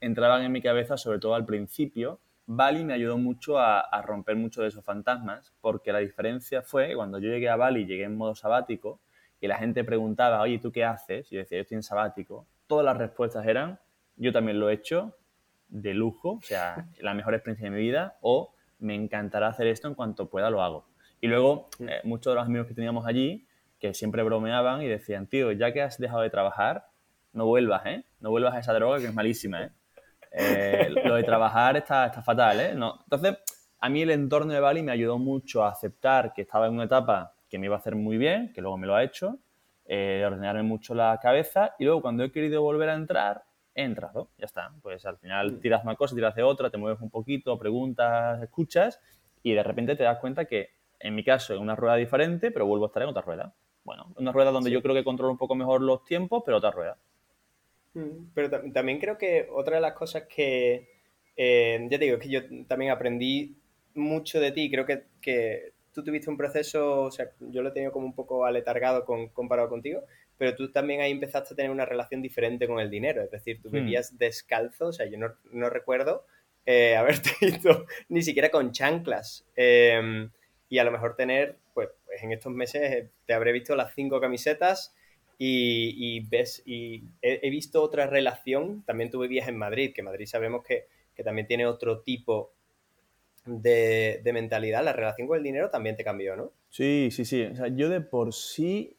entraban 0.00 0.42
en 0.42 0.52
mi 0.52 0.60
cabeza, 0.60 0.96
sobre 0.96 1.18
todo 1.18 1.34
al 1.34 1.46
principio, 1.46 2.20
Bali 2.46 2.84
me 2.84 2.92
ayudó 2.92 3.18
mucho 3.18 3.58
a, 3.58 4.02
romper 4.02 4.36
mucho 4.36 4.62
de 4.62 4.68
esos 4.68 4.84
fantasmas, 4.84 5.54
porque 5.60 5.92
la 5.92 6.00
diferencia 6.00 6.62
fue 6.62 6.88
que 6.88 6.96
cuando 6.96 7.18
yo 7.18 7.30
llegué 7.30 7.48
a 7.48 7.56
Bali, 7.56 7.86
llegué 7.86 8.04
en 8.04 8.16
modo 8.16 8.34
sabático, 8.34 9.00
y 9.40 9.46
la 9.48 9.58
gente 9.58 9.84
preguntaba, 9.84 10.40
oye, 10.40 10.58
¿tú 10.58 10.70
qué 10.70 10.84
haces? 10.84 11.30
Y 11.30 11.36
yo 11.36 11.40
decía, 11.40 11.58
yo 11.58 11.62
estoy 11.62 11.76
en 11.76 11.82
sabático. 11.82 12.46
Todas 12.66 12.84
las 12.84 12.96
respuestas 12.96 13.46
eran, 13.46 13.80
yo 14.16 14.32
también 14.32 14.60
lo 14.60 14.70
he 14.70 14.74
hecho, 14.74 15.16
de 15.68 15.94
lujo, 15.94 16.32
o 16.32 16.42
sea, 16.42 16.86
la 17.00 17.14
mejor 17.14 17.34
experiencia 17.34 17.70
de 17.70 17.76
mi 17.76 17.82
vida, 17.82 18.18
o 18.20 18.54
me 18.82 18.94
encantará 18.94 19.48
hacer 19.48 19.66
esto 19.66 19.88
en 19.88 19.94
cuanto 19.94 20.28
pueda, 20.28 20.50
lo 20.50 20.62
hago. 20.62 20.86
Y 21.20 21.28
luego, 21.28 21.68
eh, 21.80 22.00
muchos 22.04 22.32
de 22.32 22.34
los 22.36 22.46
amigos 22.46 22.66
que 22.66 22.74
teníamos 22.74 23.06
allí, 23.06 23.46
que 23.78 23.94
siempre 23.94 24.22
bromeaban 24.22 24.82
y 24.82 24.88
decían, 24.88 25.26
tío, 25.26 25.52
ya 25.52 25.72
que 25.72 25.82
has 25.82 25.98
dejado 25.98 26.22
de 26.22 26.30
trabajar, 26.30 26.86
no 27.32 27.46
vuelvas, 27.46 27.86
¿eh? 27.86 28.04
No 28.20 28.30
vuelvas 28.30 28.54
a 28.54 28.58
esa 28.58 28.72
droga 28.74 28.98
que 28.98 29.06
es 29.06 29.14
malísima, 29.14 29.64
¿eh? 29.64 29.70
eh 30.32 30.88
lo 31.04 31.14
de 31.14 31.24
trabajar 31.24 31.76
está, 31.76 32.06
está 32.06 32.22
fatal, 32.22 32.60
¿eh? 32.60 32.74
No. 32.74 33.00
Entonces, 33.04 33.38
a 33.80 33.88
mí 33.88 34.02
el 34.02 34.10
entorno 34.10 34.52
de 34.52 34.60
Bali 34.60 34.82
me 34.82 34.92
ayudó 34.92 35.18
mucho 35.18 35.64
a 35.64 35.70
aceptar 35.70 36.32
que 36.32 36.42
estaba 36.42 36.66
en 36.66 36.74
una 36.74 36.84
etapa 36.84 37.34
que 37.48 37.58
me 37.58 37.66
iba 37.66 37.76
a 37.76 37.78
hacer 37.78 37.96
muy 37.96 38.18
bien, 38.18 38.52
que 38.52 38.60
luego 38.60 38.78
me 38.78 38.86
lo 38.86 38.94
ha 38.94 39.02
hecho, 39.02 39.38
eh, 39.84 40.22
ordenarme 40.24 40.62
mucho 40.62 40.94
la 40.94 41.18
cabeza 41.20 41.74
y 41.78 41.84
luego 41.84 42.00
cuando 42.00 42.22
he 42.22 42.30
querido 42.30 42.62
volver 42.62 42.88
a 42.88 42.94
entrar, 42.94 43.42
he 43.74 43.82
entrado, 43.82 44.28
ya 44.38 44.46
está. 44.46 44.72
Pues 44.82 45.04
al 45.06 45.18
final 45.18 45.60
tiras 45.60 45.84
una 45.84 45.96
cosa, 45.96 46.14
tiras 46.14 46.34
de 46.34 46.42
otra, 46.42 46.70
te 46.70 46.78
mueves 46.78 47.00
un 47.00 47.10
poquito, 47.10 47.58
preguntas, 47.58 48.42
escuchas 48.42 49.00
y 49.42 49.52
de 49.52 49.62
repente 49.62 49.96
te 49.96 50.04
das 50.04 50.18
cuenta 50.18 50.44
que 50.44 50.70
en 51.00 51.14
mi 51.14 51.24
caso 51.24 51.54
es 51.54 51.60
una 51.60 51.74
rueda 51.74 51.96
diferente, 51.96 52.50
pero 52.50 52.66
vuelvo 52.66 52.84
a 52.84 52.88
estar 52.88 53.02
en 53.02 53.08
otra 53.08 53.22
rueda. 53.22 53.54
Bueno, 53.84 54.12
una 54.16 54.30
rueda 54.30 54.50
donde 54.50 54.70
yo 54.70 54.82
creo 54.82 54.94
que 54.94 55.02
controlo 55.02 55.32
un 55.32 55.38
poco 55.38 55.54
mejor 55.54 55.82
los 55.82 56.04
tiempos, 56.04 56.42
pero 56.44 56.58
otra 56.58 56.70
rueda. 56.70 56.96
Mm, 57.94 58.30
pero 58.32 58.50
también 58.72 59.00
creo 59.00 59.18
que 59.18 59.48
otra 59.52 59.76
de 59.76 59.82
las 59.82 59.94
cosas 59.94 60.24
que, 60.24 60.88
eh, 61.36 61.86
ya 61.90 61.98
te 61.98 62.04
digo, 62.04 62.16
es 62.16 62.22
que 62.22 62.30
yo 62.30 62.40
también 62.66 62.92
aprendí 62.92 63.56
mucho 63.94 64.40
de 64.40 64.52
ti, 64.52 64.70
creo 64.70 64.86
que, 64.86 65.04
que, 65.20 65.72
tú 65.92 66.02
tuviste 66.02 66.30
un 66.30 66.36
proceso, 66.36 67.02
o 67.02 67.10
sea, 67.10 67.30
yo 67.40 67.62
lo 67.62 67.68
he 67.68 67.72
tenido 67.72 67.92
como 67.92 68.06
un 68.06 68.14
poco 68.14 68.46
aletargado 68.46 69.04
con, 69.04 69.28
comparado 69.28 69.68
contigo, 69.68 70.02
pero 70.42 70.56
tú 70.56 70.72
también 70.72 71.00
ahí 71.00 71.12
empezaste 71.12 71.54
a 71.54 71.56
tener 71.56 71.70
una 71.70 71.84
relación 71.84 72.20
diferente 72.20 72.66
con 72.66 72.80
el 72.80 72.90
dinero, 72.90 73.22
es 73.22 73.30
decir, 73.30 73.62
tú 73.62 73.68
hmm. 73.68 73.74
vivías 73.74 74.18
descalzo, 74.18 74.86
o 74.86 74.92
sea, 74.92 75.06
yo 75.06 75.16
no, 75.16 75.32
no 75.52 75.70
recuerdo 75.70 76.26
eh, 76.66 76.96
haberte 76.98 77.30
visto 77.40 77.86
ni 78.08 78.24
siquiera 78.24 78.50
con 78.50 78.72
chanclas. 78.72 79.46
Em, 79.54 80.32
y 80.68 80.78
a 80.78 80.84
lo 80.84 80.90
mejor 80.90 81.14
tener, 81.14 81.58
pues, 81.74 81.90
pues, 82.04 82.20
en 82.24 82.32
estos 82.32 82.52
meses 82.52 83.06
te 83.24 83.34
habré 83.34 83.52
visto 83.52 83.76
las 83.76 83.94
cinco 83.94 84.20
camisetas 84.20 84.92
y, 85.38 86.26
ves, 86.28 86.60
y 86.66 87.04
he, 87.22 87.48
visto 87.48 87.80
otra 87.80 88.08
relación, 88.08 88.82
también 88.84 89.08
tuve 89.08 89.28
vivías 89.28 89.46
en 89.46 89.58
Madrid, 89.58 89.92
que 89.94 90.02
Madrid 90.02 90.26
sabemos 90.26 90.64
que, 90.64 90.88
también 91.22 91.46
tiene 91.46 91.66
otro 91.66 92.00
tipo 92.00 92.52
de, 93.46 94.20
mentalidad, 94.34 94.82
la 94.82 94.92
relación 94.92 95.28
con 95.28 95.36
el 95.36 95.44
dinero 95.44 95.70
también 95.70 95.94
te 95.94 96.02
cambió, 96.02 96.34
¿no? 96.34 96.50
Sí, 96.68 97.10
sí, 97.12 97.24
sí. 97.24 97.44
O 97.44 97.54
sea, 97.54 97.68
yo 97.68 97.88
de 97.88 98.00
por 98.00 98.34
sí, 98.34 98.96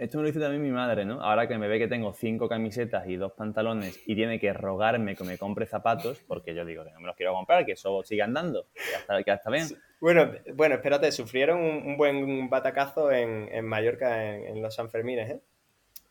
esto 0.00 0.18
me 0.18 0.22
lo 0.22 0.26
dice 0.28 0.40
también 0.40 0.62
mi 0.62 0.70
madre, 0.70 1.04
¿no? 1.04 1.20
Ahora 1.20 1.46
que 1.46 1.58
me 1.58 1.68
ve 1.68 1.78
que 1.78 1.86
tengo 1.86 2.12
cinco 2.12 2.48
camisetas 2.48 3.06
y 3.06 3.16
dos 3.16 3.32
pantalones 3.32 4.00
y 4.06 4.14
tiene 4.14 4.40
que 4.40 4.52
rogarme 4.52 5.14
que 5.14 5.24
me 5.24 5.36
compre 5.36 5.66
zapatos, 5.66 6.18
porque 6.26 6.54
yo 6.54 6.64
digo 6.64 6.84
que 6.84 6.90
no 6.90 7.00
me 7.00 7.06
los 7.06 7.16
quiero 7.16 7.34
comprar, 7.34 7.66
que 7.66 7.72
eso 7.72 8.02
siga 8.02 8.24
andando, 8.24 8.66
que 8.74 9.24
ya 9.26 9.34
está, 9.34 9.50
bien. 9.50 9.66
Bueno, 10.00 10.32
bueno, 10.54 10.76
espérate, 10.76 11.12
sufrieron 11.12 11.60
un, 11.60 11.96
buen 11.96 12.48
batacazo 12.48 13.12
en, 13.12 13.64
Mallorca 13.64 14.24
en, 14.24 14.56
en 14.56 14.62
los 14.62 14.74
Sanfermines, 14.74 15.30
¿eh? 15.30 15.40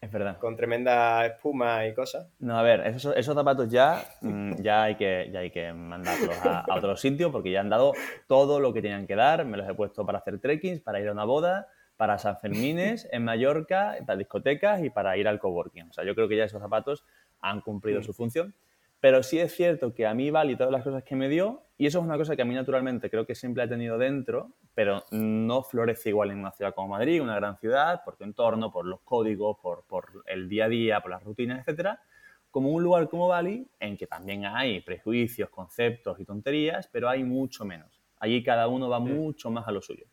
Es 0.02 0.10
verdad. 0.10 0.38
Con 0.38 0.56
tremenda 0.56 1.26
espuma 1.26 1.86
y 1.86 1.94
cosas. 1.94 2.28
No, 2.40 2.58
a 2.58 2.64
ver, 2.64 2.88
esos, 2.88 3.16
esos 3.18 3.36
zapatos 3.36 3.70
ya, 3.70 4.02
mm, 4.22 4.62
ya, 4.62 4.84
hay 4.84 4.96
que, 4.96 5.30
ya 5.32 5.40
hay 5.40 5.52
que 5.52 5.74
mandarlos 5.74 6.38
a, 6.46 6.66
otro 6.70 6.96
sitio 6.96 7.32
porque 7.32 7.52
ya 7.52 7.60
han 7.60 7.70
dado 7.70 7.92
todo 8.28 8.60
lo 8.60 8.74
que 8.74 8.82
tenían 8.82 9.08
que 9.08 9.16
dar. 9.16 9.44
Me 9.46 9.58
los 9.58 9.68
he 9.70 9.74
puesto 9.74 10.06
para 10.06 10.20
hacer 10.20 10.40
trekkings, 10.40 10.80
para 10.80 11.02
ir 11.02 11.10
a 11.10 11.12
una 11.12 11.26
boda, 11.26 11.68
para 12.00 12.18
San 12.18 12.40
Fermines 12.40 13.10
en 13.12 13.26
Mallorca, 13.26 13.98
para 14.08 14.16
discotecas 14.16 14.82
y 14.82 14.90
para 14.90 15.18
ir 15.18 15.28
al 15.28 15.38
coworking. 15.38 15.90
O 15.90 15.92
sea, 15.92 16.06
yo 16.06 16.16
creo 16.16 16.30
que 16.30 16.38
ya 16.38 16.46
esos 16.46 16.62
zapatos 16.62 17.04
han 17.42 17.60
cumplido 17.60 18.00
mm. 18.00 18.04
su 18.04 18.14
función. 18.14 18.54
Pero 19.02 19.22
sí 19.22 19.38
es 19.38 19.54
cierto 19.54 19.94
que 19.94 20.08
a 20.08 20.14
mí 20.14 20.32
vale 20.32 20.56
todas 20.56 20.72
las 20.72 20.82
cosas 20.82 21.04
que 21.04 21.18
me 21.18 21.28
dio, 21.28 21.62
y 21.78 21.88
eso 21.88 22.00
es 22.00 22.06
una 22.06 22.16
cosa 22.16 22.38
que 22.38 22.42
a 22.42 22.46
mí 22.46 22.56
naturalmente 22.56 23.10
creo 23.10 23.26
que 23.26 23.36
siempre 23.36 23.66
he 23.66 23.68
tenido 23.68 23.98
dentro, 23.98 24.54
pero 24.74 25.04
no 25.12 25.62
florece 25.62 26.08
igual 26.08 26.32
en 26.32 26.40
una 26.40 26.52
ciudad 26.52 26.74
como 26.74 26.88
Madrid, 26.88 27.22
una 27.22 27.36
gran 27.36 27.58
ciudad, 27.58 28.02
por 28.06 28.16
tu 28.16 28.24
entorno, 28.24 28.72
por 28.72 28.86
los 28.86 29.02
códigos, 29.02 29.58
por, 29.60 30.24
el 30.26 30.48
día 30.48 30.66
a 30.66 30.70
día, 30.70 31.02
por 31.02 31.12
las 31.12 31.22
rutinas, 31.22 31.60
etcétera, 31.60 32.02
como 32.50 32.70
un 32.70 32.82
lugar 32.82 33.10
como 33.10 33.28
Bali, 33.28 33.68
en 33.78 33.98
que 33.98 34.08
también 34.08 34.46
hay 34.46 34.80
prejuicios, 34.80 35.50
conceptos 35.50 36.18
y 36.18 36.24
tonterías, 36.24 36.88
pero 36.88 37.10
hay 37.10 37.26
mucho 37.26 37.66
menos. 37.66 38.02
Allí 38.22 38.42
cada 38.42 38.70
uno 38.70 38.88
va 38.88 39.00
mucho 39.00 39.52
más 39.52 39.68
a 39.68 39.74
lo 39.74 39.82
suyo. 39.82 40.06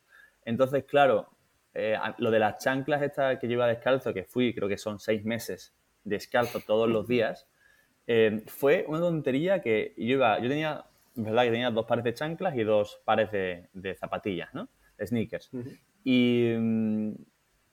Entonces, 0.45 0.85
claro, 0.85 1.29
eh, 1.79 1.99
lo 2.19 2.31
de 2.31 2.39
las 2.39 2.63
chanclas 2.63 3.03
estas 3.03 3.39
que 3.39 3.47
lleva 3.47 3.67
descalzo, 3.67 4.15
que 4.15 4.25
fui, 4.25 4.55
creo 4.55 4.67
que 4.67 4.79
son 4.79 4.99
seis 4.99 5.25
meses 5.25 5.75
descalzo 6.05 6.61
todos 6.61 6.89
los 6.89 7.07
días, 7.07 7.49
eh, 8.07 8.43
fue 8.47 8.87
una 8.89 9.01
tontería 9.01 9.61
que 9.61 9.93
yo 9.99 10.15
iba, 10.15 10.39
yo 10.39 10.49
tenía, 10.49 10.87
verdad 11.15 11.43
que 11.43 11.51
tenía 11.51 11.71
dos 11.71 11.85
pares 11.85 12.05
de 12.05 12.15
chanclas 12.15 12.57
y 12.57 12.63
dos 12.63 13.03
pares 13.05 13.31
de, 13.31 13.97
zapatillas, 13.99 14.55
¿no? 14.55 14.69
De 14.97 15.07
sneakers. 15.07 15.51
Y, 16.03 16.55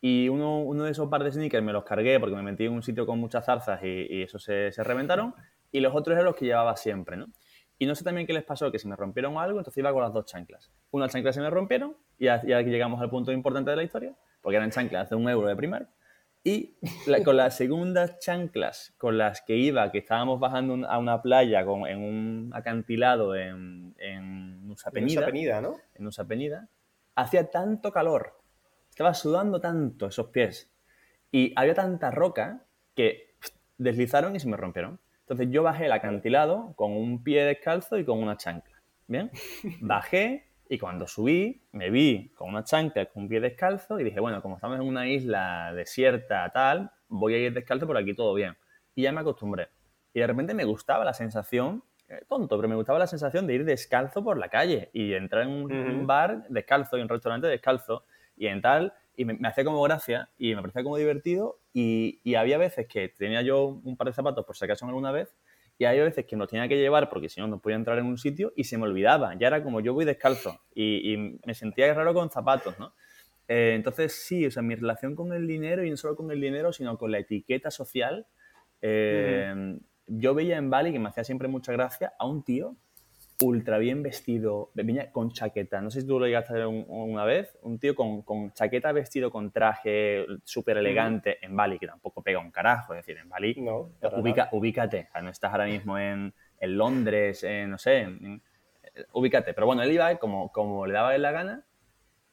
y 0.01 0.27
uno, 0.27 0.63
uno, 0.63 0.83
de 0.83 0.91
esos 0.91 1.07
pares 1.07 1.25
de 1.25 1.31
sneakers 1.39 1.63
me 1.63 1.71
los 1.71 1.85
cargué 1.85 2.19
porque 2.19 2.35
me 2.35 2.43
metí 2.43 2.65
en 2.65 2.73
un 2.73 2.83
sitio 2.83 3.05
con 3.05 3.19
muchas 3.19 3.45
zarzas 3.45 3.81
y, 3.83 4.07
y 4.09 4.23
eso 4.23 4.37
se, 4.37 4.71
se, 4.73 4.83
reventaron. 4.83 5.33
Y 5.71 5.79
los 5.79 5.95
otros 5.95 6.15
eran 6.15 6.25
los 6.25 6.35
que 6.35 6.45
llevaba 6.45 6.75
siempre, 6.75 7.15
¿no? 7.15 7.27
Y 7.79 7.85
no 7.85 7.95
sé 7.95 8.03
también 8.03 8.27
qué 8.27 8.33
les 8.33 8.43
pasó, 8.43 8.71
que 8.71 8.79
se 8.79 8.87
me 8.87 8.95
rompieron 8.95 9.37
algo, 9.37 9.59
entonces 9.59 9.77
iba 9.79 9.93
con 9.93 10.01
las 10.01 10.13
dos 10.13 10.25
chanclas. 10.25 10.71
Unas 10.91 11.11
chanclas 11.11 11.35
se 11.35 11.41
me 11.41 11.49
rompieron 11.49 11.95
y 12.19 12.27
aquí 12.27 12.69
llegamos 12.69 13.01
al 13.01 13.09
punto 13.09 13.31
importante 13.31 13.71
de 13.71 13.77
la 13.77 13.83
historia, 13.83 14.13
porque 14.41 14.57
eran 14.57 14.71
chanclas 14.71 15.09
de 15.09 15.15
un 15.15 15.29
euro 15.29 15.47
de 15.47 15.55
primer 15.55 15.87
y 16.43 16.75
con 17.23 17.37
las 17.37 17.55
segundas 17.55 18.19
chanclas 18.19 18.93
con 18.97 19.17
las 19.17 19.41
que 19.41 19.55
iba, 19.55 19.91
que 19.91 19.99
estábamos 19.99 20.39
bajando 20.39 20.85
a 20.87 20.97
una 20.97 21.21
playa 21.21 21.63
con, 21.65 21.87
en 21.87 21.99
un 21.99 22.51
acantilado 22.53 23.35
en, 23.35 23.95
en 23.97 24.67
Nusa 24.67 24.91
Penida, 24.91 25.21
en 25.21 25.25
Penida, 25.25 25.61
¿no? 25.61 25.77
En 25.95 26.09
hacía 27.15 27.49
tanto 27.49 27.91
calor, 27.91 28.39
estaba 28.89 29.13
sudando 29.13 29.61
tanto 29.61 30.07
esos 30.07 30.27
pies 30.27 30.69
y 31.31 31.53
había 31.55 31.75
tanta 31.75 32.11
roca 32.11 32.65
que 32.93 33.35
deslizaron 33.77 34.35
y 34.35 34.39
se 34.39 34.49
me 34.49 34.57
rompieron. 34.57 34.99
Entonces 35.21 35.47
yo 35.49 35.63
bajé 35.63 35.85
el 35.85 35.93
acantilado 35.93 36.73
con 36.75 36.91
un 36.91 37.23
pie 37.23 37.45
descalzo 37.45 37.97
y 37.97 38.03
con 38.03 38.19
una 38.19 38.35
chancla. 38.35 38.81
¿Bien? 39.07 39.31
Bajé, 39.81 40.47
y 40.69 40.77
cuando 40.77 41.07
subí, 41.07 41.61
me 41.71 41.89
vi 41.89 42.29
con 42.35 42.49
una 42.49 42.63
chancla, 42.63 43.05
con 43.07 43.23
un 43.23 43.29
pie 43.29 43.39
descalzo 43.39 43.99
y 43.99 44.03
dije, 44.03 44.19
bueno, 44.19 44.41
como 44.41 44.55
estamos 44.55 44.79
en 44.79 44.87
una 44.87 45.07
isla 45.07 45.73
desierta, 45.73 46.49
tal, 46.53 46.91
voy 47.07 47.33
a 47.35 47.37
ir 47.37 47.53
descalzo 47.53 47.85
por 47.85 47.97
aquí 47.97 48.13
todo 48.15 48.33
bien. 48.33 48.57
Y 48.95 49.03
ya 49.03 49.11
me 49.11 49.21
acostumbré. 49.21 49.69
Y 50.13 50.19
de 50.19 50.27
repente 50.27 50.53
me 50.53 50.63
gustaba 50.63 51.03
la 51.03 51.13
sensación, 51.13 51.83
eh, 52.07 52.23
tonto, 52.27 52.55
pero 52.57 52.69
me 52.69 52.75
gustaba 52.75 52.99
la 52.99 53.07
sensación 53.07 53.45
de 53.45 53.55
ir 53.55 53.65
descalzo 53.65 54.23
por 54.23 54.37
la 54.37 54.49
calle 54.49 54.89
y 54.93 55.13
entrar 55.13 55.43
en 55.43 55.49
un, 55.49 56.07
bar 56.07 56.47
descalzo 56.49 56.97
y 56.97 57.01
un 57.01 57.09
restaurante 57.09 57.47
descalzo 57.47 58.05
y 58.35 58.47
en 58.47 58.61
tal. 58.61 58.93
Y 59.15 59.25
me, 59.25 59.47
hacía 59.47 59.63
como 59.63 59.81
gracia 59.81 60.29
y 60.37 60.55
me 60.55 60.61
parecía 60.61 60.83
como 60.83 60.97
divertido. 60.97 61.59
Y, 61.73 62.21
y 62.23 62.35
había 62.35 62.57
veces 62.57 62.87
que 62.87 63.09
tenía 63.09 63.41
yo 63.41 63.65
un 63.83 63.97
par 63.97 64.07
de 64.07 64.13
zapatos 64.13 64.45
por 64.45 64.55
si 64.55 64.65
acaso 64.65 64.85
alguna 64.85 65.11
vez 65.11 65.35
y 65.77 65.85
hay 65.85 65.99
veces 65.99 66.25
que 66.25 66.35
me 66.35 66.47
tenía 66.47 66.67
que 66.67 66.77
llevar 66.77 67.09
porque 67.09 67.29
si 67.29 67.41
no, 67.41 67.47
no 67.47 67.59
podía 67.59 67.75
entrar 67.75 67.97
en 67.99 68.05
un 68.05 68.17
sitio 68.17 68.53
y 68.55 68.63
se 68.65 68.77
me 68.77 68.83
olvidaba. 68.83 69.35
Ya 69.39 69.47
era 69.47 69.63
como 69.63 69.79
yo 69.81 69.93
voy 69.93 70.05
descalzo 70.05 70.61
y, 70.73 71.39
me 71.45 71.53
sentía 71.53 71.93
raro 71.93 72.13
con 72.13 72.29
zapatos, 72.29 72.77
¿no? 72.79 72.93
Eh, 73.47 73.73
entonces, 73.75 74.13
sí, 74.13 74.45
o 74.45 74.51
sea, 74.51 74.63
mi 74.63 74.75
relación 74.75 75.15
con 75.15 75.33
el 75.33 75.45
dinero, 75.47 75.83
y 75.83 75.89
no 75.89 75.97
solo 75.97 76.15
con 76.15 76.31
el 76.31 76.39
dinero, 76.39 76.71
sino 76.71 76.97
con 76.97 77.11
la 77.11 77.19
etiqueta 77.19 77.71
social, 77.71 78.25
eh, 78.81 79.77
yo 80.07 80.33
veía 80.33 80.57
en 80.57 80.69
Bali, 80.69 80.93
que 80.93 80.99
me 80.99 81.09
hacía 81.09 81.23
siempre 81.23 81.47
mucha 81.47 81.73
gracia, 81.73 82.13
a 82.17 82.25
un 82.25 82.43
tío 82.43 82.77
ultra 83.43 83.77
bien 83.77 84.03
vestido, 84.03 84.71
venía 84.73 85.11
con 85.11 85.31
chaqueta. 85.31 85.81
No 85.81 85.91
sé 85.91 86.01
si 86.01 86.07
tú 86.07 86.19
lo 86.19 86.25
llegaste 86.25 86.53
a 86.53 86.57
ver 86.57 86.67
una 86.67 87.25
vez, 87.25 87.57
un 87.61 87.79
tío 87.79 87.95
con, 87.95 88.21
con 88.23 88.51
chaqueta 88.53 88.91
vestido 88.91 89.29
con 89.31 89.51
traje 89.51 90.25
súper 90.43 90.77
elegante 90.77 91.37
en 91.45 91.55
Bali, 91.55 91.77
que 91.79 91.87
tampoco 91.87 92.21
pega 92.21 92.39
un 92.39 92.51
carajo, 92.51 92.93
es 92.93 93.05
decir, 93.05 93.17
en 93.17 93.29
Bali, 93.29 93.55
no, 93.59 93.91
ubica, 94.13 94.49
ubícate, 94.51 95.09
no 95.21 95.29
estás 95.29 95.51
ahora 95.51 95.65
mismo 95.65 95.97
en, 95.97 96.33
en 96.59 96.77
Londres, 96.77 97.45
no 97.67 97.77
sé, 97.77 98.07
ubícate. 99.13 99.53
Pero 99.53 99.67
bueno, 99.67 99.83
él 99.83 99.91
iba 99.91 100.15
como, 100.17 100.51
como 100.51 100.85
le 100.85 100.93
daba 100.93 101.17
la 101.17 101.31
gana 101.31 101.65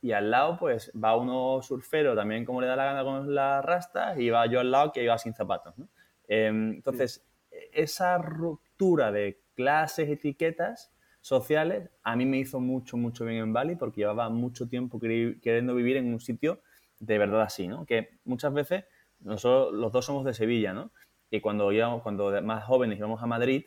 y 0.02 0.12
al 0.12 0.30
lado 0.30 0.56
pues 0.58 0.90
va 0.92 1.16
uno 1.16 1.60
surfero 1.62 2.16
también 2.16 2.44
como 2.44 2.60
le 2.60 2.66
da 2.66 2.76
la 2.76 2.86
gana 2.86 3.04
con 3.04 3.34
las 3.34 3.62
rastas 3.64 4.18
y 4.18 4.30
va 4.30 4.46
yo 4.46 4.60
al 4.60 4.70
lado 4.70 4.92
que 4.92 5.02
iba 5.02 5.18
sin 5.18 5.34
zapatos. 5.34 5.76
¿no? 5.76 5.88
Em, 6.26 6.74
entonces, 6.74 7.26
esa 7.72 8.18
ruptura 8.18 9.12
de 9.12 9.42
clases, 9.54 10.08
etiquetas 10.08 10.92
sociales, 11.20 11.90
a 12.02 12.16
mí 12.16 12.24
me 12.26 12.38
hizo 12.38 12.60
mucho, 12.60 12.96
mucho 12.96 13.24
bien 13.24 13.38
en 13.38 13.52
Bali 13.52 13.76
porque 13.76 14.00
llevaba 14.00 14.28
mucho 14.30 14.68
tiempo 14.68 14.98
queriendo 14.98 15.74
vivir 15.74 15.96
en 15.96 16.12
un 16.12 16.20
sitio 16.20 16.60
de 16.98 17.18
verdad 17.18 17.42
así, 17.42 17.66
¿no? 17.66 17.86
Que 17.86 18.18
muchas 18.24 18.52
veces 18.52 18.84
nosotros 19.20 19.74
los 19.74 19.92
dos 19.92 20.04
somos 20.04 20.24
de 20.24 20.34
Sevilla, 20.34 20.72
¿no? 20.72 20.92
Y 21.30 21.40
cuando 21.40 21.70
íbamos, 21.72 22.02
cuando 22.02 22.40
más 22.42 22.64
jóvenes 22.64 22.98
íbamos 22.98 23.22
a 23.22 23.26
Madrid, 23.26 23.64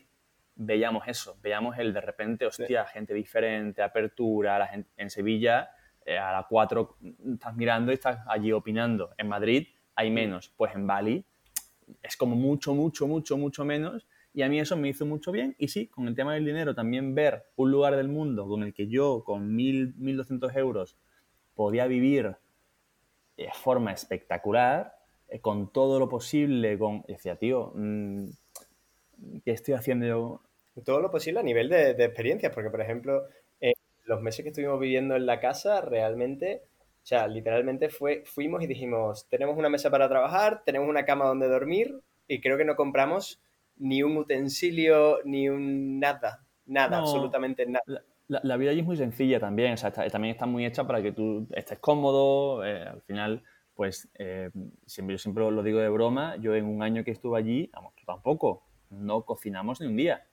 veíamos 0.55 1.07
eso, 1.07 1.37
veíamos 1.41 1.77
el 1.77 1.93
de 1.93 2.01
repente, 2.01 2.45
hostia, 2.45 2.85
gente 2.85 3.13
diferente, 3.13 3.81
apertura, 3.81 4.59
la 4.59 4.67
gente, 4.67 4.89
en 4.97 5.09
Sevilla 5.09 5.69
eh, 6.05 6.17
a 6.17 6.31
las 6.31 6.45
4 6.47 6.97
estás 7.33 7.55
mirando 7.55 7.91
y 7.91 7.95
estás 7.95 8.19
allí 8.27 8.51
opinando. 8.51 9.11
En 9.17 9.27
Madrid 9.27 9.67
hay 9.95 10.11
menos, 10.11 10.53
pues 10.55 10.75
en 10.75 10.85
Bali 10.85 11.25
es 12.01 12.17
como 12.17 12.35
mucho, 12.35 12.73
mucho, 12.73 13.07
mucho, 13.07 13.37
mucho 13.37 13.65
menos. 13.65 14.05
Y 14.33 14.41
a 14.41 14.49
mí 14.49 14.59
eso 14.59 14.75
me 14.75 14.89
hizo 14.89 15.05
mucho 15.05 15.31
bien. 15.31 15.55
Y 15.57 15.67
sí, 15.67 15.87
con 15.87 16.07
el 16.07 16.15
tema 16.15 16.33
del 16.33 16.45
dinero, 16.45 16.73
también 16.73 17.13
ver 17.13 17.45
un 17.55 17.71
lugar 17.71 17.95
del 17.95 18.07
mundo 18.07 18.47
con 18.47 18.63
el 18.63 18.73
que 18.73 18.87
yo 18.87 19.23
con 19.23 19.55
1.000, 19.55 19.95
1.200 19.95 20.55
euros 20.57 20.97
podía 21.53 21.85
vivir 21.85 22.35
de 23.37 23.49
forma 23.53 23.91
espectacular, 23.91 24.95
eh, 25.27 25.39
con 25.39 25.71
todo 25.71 25.99
lo 25.99 26.09
posible, 26.09 26.77
con... 26.79 27.03
decía, 27.07 27.35
tío, 27.35 27.71
mm, 27.75 28.25
¿qué 29.45 29.51
estoy 29.51 29.75
haciendo 29.75 30.05
yo? 30.05 30.41
Todo 30.83 31.01
lo 31.01 31.11
posible 31.11 31.39
a 31.39 31.43
nivel 31.43 31.69
de, 31.69 31.93
de 31.93 32.05
experiencias, 32.05 32.51
porque 32.51 32.71
por 32.71 32.81
ejemplo, 32.81 33.27
los 34.05 34.21
meses 34.21 34.43
que 34.43 34.49
estuvimos 34.49 34.79
viviendo 34.79 35.15
en 35.15 35.25
la 35.25 35.39
casa, 35.39 35.81
realmente, 35.81 36.63
o 37.03 37.05
sea, 37.05 37.27
literalmente 37.27 37.89
fue, 37.89 38.23
fuimos 38.25 38.63
y 38.63 38.67
dijimos, 38.67 39.27
tenemos 39.29 39.57
una 39.57 39.69
mesa 39.69 39.89
para 39.89 40.09
trabajar, 40.09 40.63
tenemos 40.65 40.89
una 40.89 41.05
cama 41.05 41.25
donde 41.25 41.47
dormir 41.47 41.99
y 42.27 42.41
creo 42.41 42.57
que 42.57 42.65
no 42.65 42.75
compramos 42.75 43.41
ni 43.77 44.03
un 44.03 44.17
utensilio, 44.17 45.19
ni 45.25 45.49
un 45.49 45.99
nada, 45.99 46.45
nada, 46.65 46.99
absolutamente 46.99 47.65
nada. 47.65 48.03
La, 48.27 48.57
vida 48.57 48.71
allí 48.71 48.79
es 48.79 48.85
muy 48.85 48.97
sencilla 48.97 49.39
también, 49.39 49.73
o 49.73 49.77
sea, 49.77 49.91
también 49.91 50.33
está 50.33 50.45
muy 50.45 50.65
hecha 50.65 50.87
para 50.87 51.01
que 51.01 51.11
tú 51.11 51.47
estés 51.51 51.77
cómodo, 51.79 52.65
eh, 52.65 52.83
al 52.83 53.01
final, 53.01 53.43
pues, 53.75 54.09
eh, 54.15 54.49
siempre, 54.85 55.15
yo 55.15 55.17
siempre 55.19 55.51
lo 55.51 55.61
digo 55.61 55.79
de 55.79 55.89
broma, 55.89 56.37
yo 56.37 56.55
en 56.55 56.65
un 56.65 56.81
año 56.81 57.03
que 57.03 57.11
estuve 57.11 57.37
allí, 57.37 57.69
vamos, 57.73 57.93
tú 57.95 58.03
tampoco, 58.05 58.63
no 58.89 59.23
cocinamos 59.23 59.81
ni 59.81 59.87
un 59.87 59.97
día. 59.97 60.25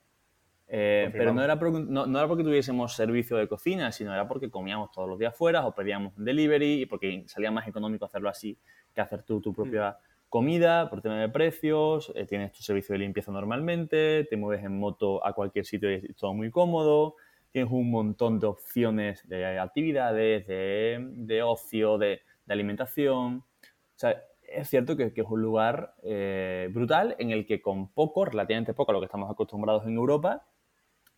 Eh, 0.73 1.11
pero 1.13 1.35
no 1.35 1.43
era, 1.43 1.59
porque, 1.59 1.81
no, 1.81 2.07
era 2.07 2.29
porque 2.29 2.45
tuviésemos 2.45 2.95
servicio 2.95 3.37
de 3.37 3.49
cocina, 3.49 3.91
sino 3.91 4.15
era 4.15 4.29
porque 4.29 4.51
comíamos 4.51 4.93
todos 4.93 5.09
los 5.09 5.19
días 5.19 5.37
fuera 5.37 5.67
o 5.67 5.75
pedíamos 5.75 6.17
un 6.17 6.25
delivery 6.25 6.83
y 6.83 6.87
porque 6.87 7.25
salía 7.27 7.51
más 7.51 7.67
económico 7.67 8.05
hacerlo 8.05 8.29
así 8.29 8.57
que 8.95 9.01
hacer 9.01 9.25
tú 9.25 9.41
tu 9.41 9.53
propia 9.53 9.91
mm. 9.91 10.10
Comida 10.31 10.89
por 10.89 11.03
tema 11.03 11.21
de 11.21 11.29
precios, 11.29 12.13
eh, 12.15 12.25
tienes 12.25 12.53
tu 12.53 12.63
servicio 12.63 12.95
de 12.95 13.01
limpieza 13.01 13.33
normalmente, 13.33 14.25
te 14.25 14.37
mueves 14.37 14.65
en 14.65 14.79
moto 14.79 15.27
a 15.27 15.35
cualquier 15.35 15.67
sitio 15.67 15.91
y 15.91 15.95
es 15.97 16.17
todo 16.17 16.33
muy 16.33 16.51
cómodo, 16.51 17.17
tienes 17.51 17.71
un 17.71 17.91
montón 17.91 18.39
de 18.39 18.47
opciones 18.47 19.29
de 19.29 19.59
actividades, 19.59 20.47
de, 20.47 21.43
ocio, 21.45 21.99
de, 21.99 22.21
alimentación. 22.49 23.39
O 23.39 23.97
sea, 23.97 24.23
es 24.43 24.69
cierto 24.69 24.97
que, 24.97 25.13
es 25.15 25.27
un 25.29 25.43
lugar 25.43 25.95
eh, 26.05 26.69
brutal 26.73 27.17
en 27.19 27.33
el 27.33 27.45
que 27.45 27.61
con 27.61 27.93
poco, 27.93 28.25
relativamente 28.25 28.73
poco 28.73 28.93
a 28.93 28.95
lo 28.95 29.01
que 29.01 29.07
estamos 29.07 29.31
acostumbrados 29.31 29.85
en 29.87 29.95
Europa, 29.95 30.47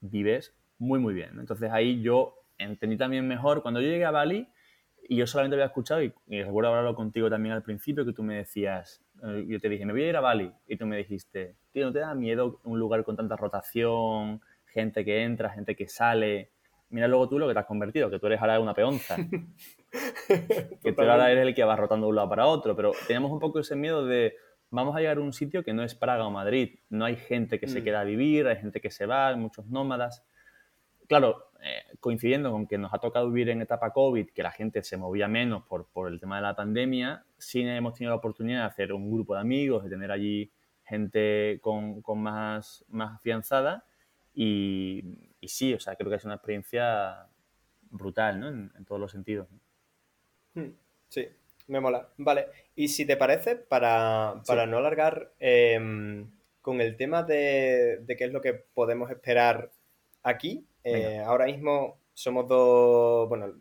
vives 0.01 0.55
muy, 0.79 0.99
muy 0.99 1.13
bien. 1.13 1.39
Entonces 1.39 1.71
ahí 1.71 2.03
yo 2.03 2.39
entendí 2.57 2.97
también 2.97 3.29
mejor, 3.29 3.63
cuando 3.63 3.81
yo 3.81 3.89
llegué 3.89 4.07
a 4.07 4.11
Bali, 4.11 4.49
y 5.09 5.17
yo 5.17 5.27
solamente 5.27 5.57
había 5.57 5.67
escuchado, 5.67 6.03
y, 6.03 6.13
recuerdo 6.29 6.71
hablarlo 6.71 6.95
contigo 6.95 7.29
también 7.29 7.55
al 7.55 7.63
principio, 7.63 8.05
que 8.05 8.13
tú 8.13 8.23
me 8.23 8.37
decías, 8.37 9.03
eh, 9.23 9.45
yo 9.49 9.61
te 9.61 9.69
dije, 9.69 9.85
me 9.85 9.93
voy 9.93 10.03
a 10.03 10.09
ir 10.09 10.17
a 10.17 10.21
Bali, 10.21 10.53
y 10.67 10.77
tú 10.77 10.87
me 10.87 10.97
dijiste, 10.97 11.57
tío, 11.73 11.87
¿no 11.87 11.93
te 11.93 12.01
da 12.01 12.15
miedo 12.15 12.61
un 12.65 12.79
lugar 12.79 13.05
con 13.05 13.17
tanta 13.17 13.37
rotación, 13.37 14.41
gente 14.67 15.05
que 15.05 15.23
entra, 15.23 15.51
gente 15.51 15.77
que 15.77 15.89
sale? 15.89 16.51
Mira 16.91 17.09
luego 17.09 17.29
tú 17.29 17.39
lo 17.39 17.49
que 17.49 17.55
te 17.55 17.61
has 17.61 17.67
convertido, 17.67 18.11
que 18.11 18.19
tú 18.19 18.27
eres 18.27 18.41
ahora 18.41 18.61
una 18.61 18.75
peonza. 18.75 19.17
que 20.83 20.93
tú 20.93 21.01
ahora 21.03 21.31
eres 21.31 21.47
el 21.47 21.55
que 21.55 21.65
va 21.65 21.75
rotando 21.75 22.07
de 22.07 22.11
un 22.11 22.17
lado 22.17 22.29
para 22.29 22.47
otro, 22.47 22.77
pero 22.77 22.93
teníamos 23.07 23.33
un 23.33 23.39
poco 23.39 23.61
ese 23.61 23.77
miedo 23.77 24.05
de, 24.05 24.35
vamos 24.71 24.97
a 24.97 25.01
llegar 25.01 25.19
a 25.19 25.21
un 25.21 25.33
sitio 25.33 25.63
que 25.63 25.73
no 25.73 25.85
es 25.85 25.95
Praga 25.95 26.27
o 26.27 26.31
Madrid. 26.31 26.81
No 26.91 27.05
hay 27.05 27.17
gente 27.17 27.61
que 27.61 27.69
se 27.69 27.81
mm. 27.81 27.85
queda 27.85 28.01
a 28.01 28.05
vivir, 28.05 28.47
hay 28.47 28.57
gente 28.57 28.81
que 28.81 28.91
se 28.91 29.07
va, 29.07 29.29
hay 29.29 29.37
muchos 29.37 29.67
nómadas. 29.67 30.25
Claro, 31.13 31.51
eh, 31.63 31.83
coincidiendo 32.01 32.51
con 32.51 32.67
que 32.67 32.79
nos 32.79 32.95
ha 32.95 32.99
tocado 32.99 33.31
vivir 33.31 33.51
en 33.51 33.61
etapa 33.61 33.93
COVID, 33.93 34.31
que 34.31 34.43
la 34.43 34.51
gente 34.51 34.83
se 34.83 34.97
movía 34.97 35.29
menos 35.29 35.63
por, 35.67 35.87
por 35.93 36.11
el 36.11 36.19
tema 36.19 36.37
de 36.37 36.43
la 36.43 36.57
pandemia, 36.57 37.27
sí 37.37 37.61
hemos 37.61 37.93
tenido 37.93 38.13
la 38.13 38.17
oportunidad 38.17 38.61
de 38.61 38.67
hacer 38.69 38.95
un 38.95 39.13
grupo 39.13 39.35
de 39.35 39.43
amigos, 39.43 39.85
de 39.85 39.91
tener 39.91 40.11
allí 40.11 40.51
gente 40.87 41.59
con, 41.61 42.01
con 42.01 42.19
más, 42.19 42.87
más 42.89 43.17
afianzada 43.17 43.85
y, 44.33 45.05
y, 45.39 45.49
sí, 45.49 45.75
o 45.75 45.81
sea, 45.81 45.97
creo 45.97 46.09
que 46.09 46.17
es 46.17 46.25
una 46.25 46.37
experiencia 46.37 47.27
brutal, 47.91 48.41
¿no? 48.41 48.49
En, 48.49 48.85
todos 48.87 48.99
los 48.99 49.13
sentidos. 49.13 49.49
Hmm, 50.55 50.71
sí, 51.11 51.29
me 51.67 51.79
mola. 51.79 52.09
Vale. 52.17 52.47
Y 52.75 52.89
si 52.89 53.05
te 53.05 53.19
parece, 53.19 53.57
para, 53.57 54.41
no 54.67 54.79
alargar 54.79 55.31
em, 55.41 56.31
con 56.63 56.81
el 56.81 56.97
tema 56.97 57.23
de, 57.23 58.03
qué 58.17 58.25
es 58.25 58.33
lo 58.33 58.41
que 58.41 58.55
podemos 58.55 59.11
esperar 59.11 59.73
aquí, 60.23 60.65
eh, 60.85 61.23
ahora 61.25 61.47
mismo 61.47 61.99
somos 62.13 62.49
dos, 62.49 63.29
bueno, 63.29 63.55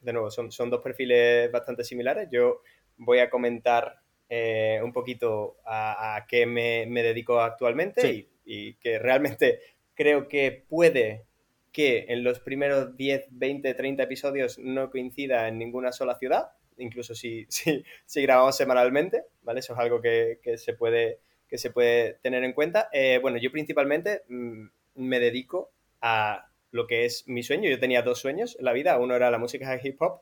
de 0.00 0.12
nuevo, 0.12 0.30
son, 0.30 0.70
dos 0.70 0.80
perfiles 0.80 1.50
bastante 1.50 1.84
similares. 1.84 2.28
Yo 2.30 2.62
voy 2.96 3.18
a 3.18 3.30
comentar 3.30 4.00
eh, 4.28 4.80
un 4.82 4.92
poquito 4.92 5.56
a, 5.64 6.24
qué 6.28 6.46
me, 6.46 7.02
dedico 7.02 7.40
actualmente 7.40 8.12
y, 8.12 8.28
y, 8.44 8.74
que 8.74 8.98
realmente 8.98 9.60
creo 9.94 10.28
que 10.28 10.64
puede 10.68 11.26
que 11.72 12.06
en 12.08 12.24
los 12.24 12.40
primeros 12.40 12.96
10, 12.96 13.26
20, 13.30 13.74
30 13.74 14.02
episodios 14.02 14.58
no 14.58 14.90
coincida 14.90 15.48
en 15.48 15.58
ninguna 15.58 15.92
sola 15.92 16.16
ciudad 16.18 16.52
incluso 16.78 17.14
si, 17.14 17.46
si, 17.48 17.84
si 18.04 18.22
grabamos 18.22 18.56
semanalmente, 18.56 19.24
¿vale? 19.42 19.60
Eso 19.60 19.74
es 19.74 19.78
algo 19.78 20.00
que, 20.00 20.38
se, 20.56 20.72
puede, 20.74 21.20
que 21.48 21.58
se 21.58 21.70
puede 21.70 22.14
tener 22.22 22.44
en 22.44 22.52
cuenta. 22.52 22.88
Eh, 22.92 23.18
bueno, 23.20 23.38
yo 23.38 23.50
principalmente 23.50 24.22
mm, 24.28 24.66
me 24.96 25.20
dedico 25.20 25.72
a 26.00 26.50
lo 26.70 26.86
que 26.86 27.04
es 27.04 27.26
mi 27.26 27.42
sueño. 27.42 27.70
Yo 27.70 27.78
tenía 27.78 28.02
dos 28.02 28.20
sueños 28.20 28.56
en 28.58 28.64
la 28.64 28.72
vida. 28.72 28.98
Uno 28.98 29.14
era 29.14 29.30
la 29.30 29.38
música 29.38 29.70
de 29.70 29.80
hip 29.82 30.00
hop. 30.00 30.20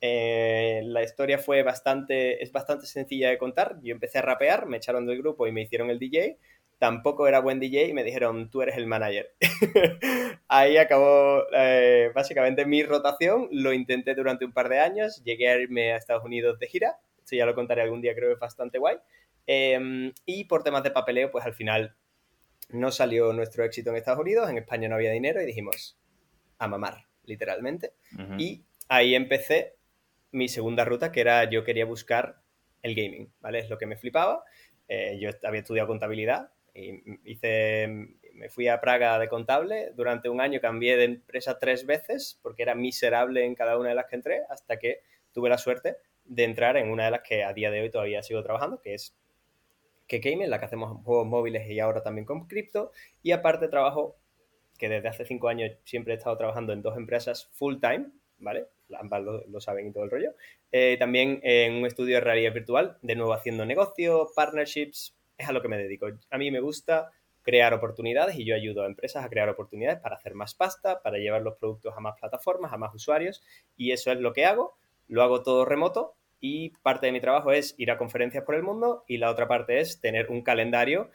Eh, 0.00 0.82
la 0.84 1.02
historia 1.02 1.38
fue 1.38 1.62
bastante, 1.62 2.42
es 2.42 2.52
bastante 2.52 2.86
sencilla 2.86 3.30
de 3.30 3.38
contar. 3.38 3.78
Yo 3.82 3.92
empecé 3.92 4.18
a 4.18 4.22
rapear, 4.22 4.66
me 4.66 4.76
echaron 4.76 5.06
del 5.06 5.18
grupo 5.18 5.46
y 5.46 5.52
me 5.52 5.62
hicieron 5.62 5.90
el 5.90 5.98
DJ 5.98 6.38
tampoco 6.78 7.26
era 7.26 7.40
buen 7.40 7.60
DJ 7.60 7.88
y 7.88 7.92
me 7.92 8.04
dijeron, 8.04 8.50
tú 8.50 8.62
eres 8.62 8.76
el 8.76 8.86
manager. 8.86 9.34
Ahí 10.48 10.76
acabó 10.76 11.44
eh, 11.52 12.10
básicamente 12.14 12.66
mi 12.66 12.82
rotación, 12.82 13.48
lo 13.50 13.72
intenté 13.72 14.14
durante 14.14 14.44
un 14.44 14.52
par 14.52 14.68
de 14.68 14.80
años, 14.80 15.22
llegué 15.24 15.48
a 15.48 15.58
irme 15.58 15.92
a 15.92 15.96
Estados 15.96 16.24
Unidos 16.24 16.58
de 16.58 16.66
gira, 16.66 16.98
eso 17.24 17.36
ya 17.36 17.46
lo 17.46 17.54
contaré 17.54 17.82
algún 17.82 18.02
día, 18.02 18.14
creo 18.14 18.28
que 18.28 18.34
es 18.34 18.40
bastante 18.40 18.78
guay. 18.78 18.98
Em, 19.46 20.12
y 20.24 20.44
por 20.44 20.62
temas 20.64 20.82
de 20.82 20.90
papeleo, 20.90 21.30
pues 21.30 21.44
al 21.44 21.54
final 21.54 21.94
no 22.68 22.90
salió 22.90 23.32
nuestro 23.32 23.64
éxito 23.64 23.90
en 23.90 23.96
Estados 23.96 24.20
Unidos, 24.20 24.48
en 24.50 24.58
España 24.58 24.88
no 24.88 24.96
había 24.96 25.12
dinero 25.12 25.40
y 25.40 25.46
dijimos, 25.46 25.98
a 26.58 26.68
mamar, 26.68 27.06
literalmente. 27.24 27.92
Y 28.38 28.64
ahí 28.88 29.14
empecé 29.14 29.76
mi 30.32 30.48
segunda 30.48 30.84
ruta, 30.84 31.12
que 31.12 31.20
era 31.20 31.48
yo 31.48 31.64
quería 31.64 31.84
buscar 31.84 32.40
el 32.82 32.94
gaming, 32.94 33.32
¿vale? 33.40 33.60
Es 33.60 33.70
lo 33.70 33.78
que 33.78 33.86
me 33.86 33.96
flipaba. 33.96 34.44
Eh, 34.88 35.18
yo 35.20 35.30
había 35.42 35.60
estudiado 35.60 35.88
contabilidad, 35.88 36.50
y 36.74 37.02
hice, 37.24 37.88
me 38.34 38.48
fui 38.50 38.68
a 38.68 38.80
Praga 38.80 39.18
de 39.18 39.28
contable, 39.28 39.92
durante 39.94 40.28
un 40.28 40.40
año 40.40 40.60
cambié 40.60 40.96
de 40.96 41.04
empresa 41.04 41.58
tres 41.58 41.86
veces 41.86 42.38
porque 42.42 42.62
era 42.62 42.74
miserable 42.74 43.44
en 43.44 43.54
cada 43.54 43.78
una 43.78 43.88
de 43.90 43.94
las 43.94 44.06
que 44.06 44.16
entré, 44.16 44.42
hasta 44.50 44.78
que 44.78 45.00
tuve 45.32 45.48
la 45.48 45.58
suerte 45.58 45.96
de 46.24 46.44
entrar 46.44 46.76
en 46.76 46.90
una 46.90 47.06
de 47.06 47.12
las 47.12 47.22
que 47.22 47.44
a 47.44 47.52
día 47.52 47.70
de 47.70 47.80
hoy 47.80 47.90
todavía 47.90 48.22
sigo 48.22 48.42
trabajando, 48.42 48.80
que 48.80 48.94
es 48.94 49.16
que 50.06 50.20
en 50.22 50.50
la 50.50 50.58
que 50.58 50.66
hacemos 50.66 51.02
juegos 51.04 51.26
móviles 51.26 51.68
y 51.68 51.80
ahora 51.80 52.02
también 52.02 52.24
con 52.24 52.46
cripto, 52.46 52.92
y 53.22 53.32
aparte 53.32 53.68
trabajo, 53.68 54.16
que 54.78 54.88
desde 54.88 55.08
hace 55.08 55.24
cinco 55.24 55.48
años 55.48 55.72
siempre 55.84 56.14
he 56.14 56.16
estado 56.16 56.36
trabajando 56.36 56.72
en 56.72 56.82
dos 56.82 56.96
empresas 56.96 57.50
full 57.54 57.76
time, 57.80 58.06
¿vale? 58.38 58.66
Ambas 58.98 59.22
lo, 59.22 59.60
saben 59.60 59.88
y 59.88 59.92
todo 59.92 60.04
el 60.04 60.10
rollo. 60.10 60.34
Eh, 60.70 60.96
también 60.98 61.40
en 61.42 61.74
un 61.74 61.86
estudio 61.86 62.16
de 62.16 62.20
realidad 62.20 62.52
virtual, 62.52 62.98
de 63.02 63.16
nuevo 63.16 63.32
haciendo 63.32 63.64
negocio, 63.66 64.30
partnerships, 64.34 65.16
es 65.36 65.48
a 65.48 65.52
lo 65.52 65.62
que 65.62 65.68
me 65.68 65.78
dedico. 65.78 66.06
A 66.30 66.38
mí 66.38 66.50
me 66.50 66.60
gusta 66.60 67.10
crear 67.42 67.72
oportunidades 67.74 68.36
y 68.36 68.44
yo 68.44 68.54
ayudo 68.54 68.82
a 68.82 68.86
empresas 68.86 69.24
a 69.24 69.28
crear 69.28 69.48
oportunidades 69.48 70.00
para 70.00 70.16
hacer 70.16 70.34
más 70.34 70.54
pasta, 70.54 71.00
para 71.02 71.18
llevar 71.18 71.42
los 71.42 71.56
productos 71.56 71.94
a 71.96 72.00
más 72.00 72.18
plataformas, 72.18 72.72
a 72.72 72.76
más 72.76 72.94
usuarios 72.94 73.42
y 73.76 73.92
eso 73.92 74.10
es 74.12 74.18
lo 74.18 74.32
que 74.32 74.44
hago. 74.44 74.76
Lo 75.08 75.22
hago 75.22 75.42
todo 75.42 75.64
remoto 75.64 76.15
y 76.40 76.70
parte 76.82 77.06
de 77.06 77.12
mi 77.12 77.20
trabajo 77.20 77.52
es 77.52 77.74
ir 77.78 77.90
a 77.90 77.98
conferencias 77.98 78.44
por 78.44 78.54
el 78.54 78.62
mundo 78.62 79.04
y 79.06 79.18
la 79.18 79.30
otra 79.30 79.48
parte 79.48 79.80
es 79.80 80.00
tener 80.00 80.30
un 80.30 80.42
calendario 80.42 81.10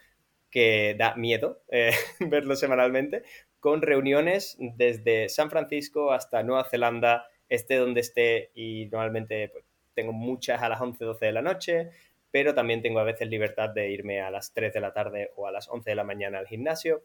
que 0.50 0.94
da 0.98 1.14
miedo 1.16 1.62
eh, 1.70 1.92
verlo 2.20 2.56
semanalmente 2.56 3.22
con 3.62 3.80
reuniones 3.80 4.56
desde 4.58 5.28
San 5.28 5.48
Francisco 5.48 6.12
hasta 6.12 6.42
Nueva 6.42 6.64
Zelanda, 6.64 7.26
esté 7.48 7.76
donde 7.76 8.00
esté 8.00 8.50
y 8.54 8.86
normalmente 8.86 9.50
pues, 9.50 9.64
tengo 9.94 10.12
muchas 10.12 10.60
a 10.62 10.68
las 10.68 10.80
11, 10.80 11.04
12 11.04 11.26
de 11.26 11.32
la 11.32 11.42
noche, 11.42 11.90
pero 12.32 12.54
también 12.54 12.82
tengo 12.82 12.98
a 12.98 13.04
veces 13.04 13.28
libertad 13.28 13.70
de 13.70 13.90
irme 13.90 14.20
a 14.20 14.32
las 14.32 14.52
3 14.52 14.72
de 14.72 14.80
la 14.80 14.92
tarde 14.92 15.30
o 15.36 15.46
a 15.46 15.52
las 15.52 15.68
11 15.68 15.90
de 15.90 15.94
la 15.94 16.02
mañana 16.02 16.40
al 16.40 16.48
gimnasio. 16.48 17.04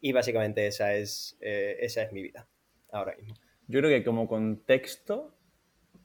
Y 0.00 0.10
básicamente 0.10 0.66
esa 0.66 0.94
es, 0.94 1.38
eh, 1.40 1.76
esa 1.78 2.02
es 2.02 2.12
mi 2.12 2.22
vida 2.22 2.48
ahora 2.90 3.14
mismo. 3.14 3.36
Yo 3.68 3.78
creo 3.78 3.90
que 3.90 4.02
como 4.02 4.26
contexto, 4.26 5.32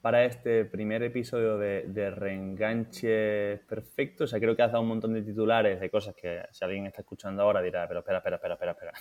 para 0.00 0.24
este 0.24 0.64
primer 0.64 1.02
episodio 1.02 1.58
de, 1.58 1.84
de 1.88 2.10
Reenganche 2.10 3.58
Perfecto. 3.68 4.24
O 4.24 4.26
sea, 4.26 4.38
creo 4.38 4.54
que 4.54 4.62
has 4.62 4.72
dado 4.72 4.82
un 4.82 4.88
montón 4.88 5.14
de 5.14 5.22
titulares 5.22 5.80
de 5.80 5.90
cosas 5.90 6.14
que 6.14 6.42
si 6.52 6.64
alguien 6.64 6.86
está 6.86 7.02
escuchando 7.02 7.42
ahora 7.42 7.62
dirá, 7.62 7.86
pero 7.88 8.00
espera, 8.00 8.18
espera, 8.18 8.36
espera, 8.36 8.54
espera, 8.54 8.72
espera. 8.72 8.92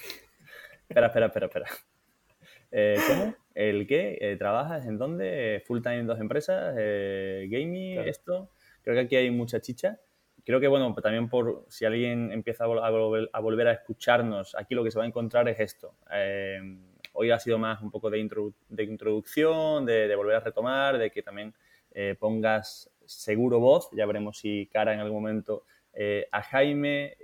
espera, 0.89 1.07
espera, 1.07 1.25
espera, 1.27 1.45
espera. 1.45 1.65
Eh, 2.71 2.97
¿Cómo? 3.07 3.35
¿El 3.53 3.87
qué? 3.87 4.17
Eh, 4.19 4.35
¿Trabajas 4.37 4.85
en 4.85 4.97
dónde? 4.97 5.63
¿Full 5.65 5.81
time 5.81 5.99
en 5.99 6.07
dos 6.07 6.19
empresas? 6.19 6.75
Eh, 6.77 7.47
¿Gaming? 7.49 7.99
¿Esto? 7.99 8.51
Creo 8.81 8.95
que 8.95 9.01
aquí 9.01 9.15
hay 9.15 9.31
mucha 9.31 9.61
chicha. 9.61 9.99
Creo 10.45 10.59
que, 10.59 10.67
bueno, 10.67 10.93
también 10.95 11.29
por 11.29 11.65
si 11.67 11.85
alguien 11.85 12.31
empieza 12.31 12.63
a, 12.63 12.67
volver, 12.67 13.29
a 13.33 13.39
volver 13.39 13.67
a 13.67 13.73
escucharnos, 13.73 14.55
aquí 14.55 14.75
lo 14.75 14.83
que 14.83 14.91
se 14.91 14.97
va 14.97 15.03
a 15.03 15.07
encontrar 15.07 15.49
es 15.49 15.59
esto. 15.59 15.95
Hoy 17.17 17.31
ha 17.31 17.39
sido 17.39 17.57
más 17.57 17.81
un 17.81 17.91
poco 17.91 18.09
de, 18.09 18.29
de 18.69 18.83
introducción, 18.83 19.85
de, 19.85 20.15
volver 20.15 20.37
a 20.37 20.39
retomar, 20.39 20.97
de 20.97 21.11
que 21.11 21.21
también 21.21 21.53
pongas 22.19 22.89
seguro 23.05 23.59
voz. 23.59 23.89
Ya 23.91 24.05
veremos 24.05 24.37
si 24.37 24.69
cara 24.71 24.93
en 24.93 24.99
algún 24.99 25.17
momento 25.23 25.63
a 26.31 26.41
Jaime, 26.43 27.17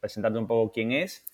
presentarte 0.00 0.38
un 0.38 0.46
poco 0.46 0.72
quién 0.72 0.92
es 0.92 1.26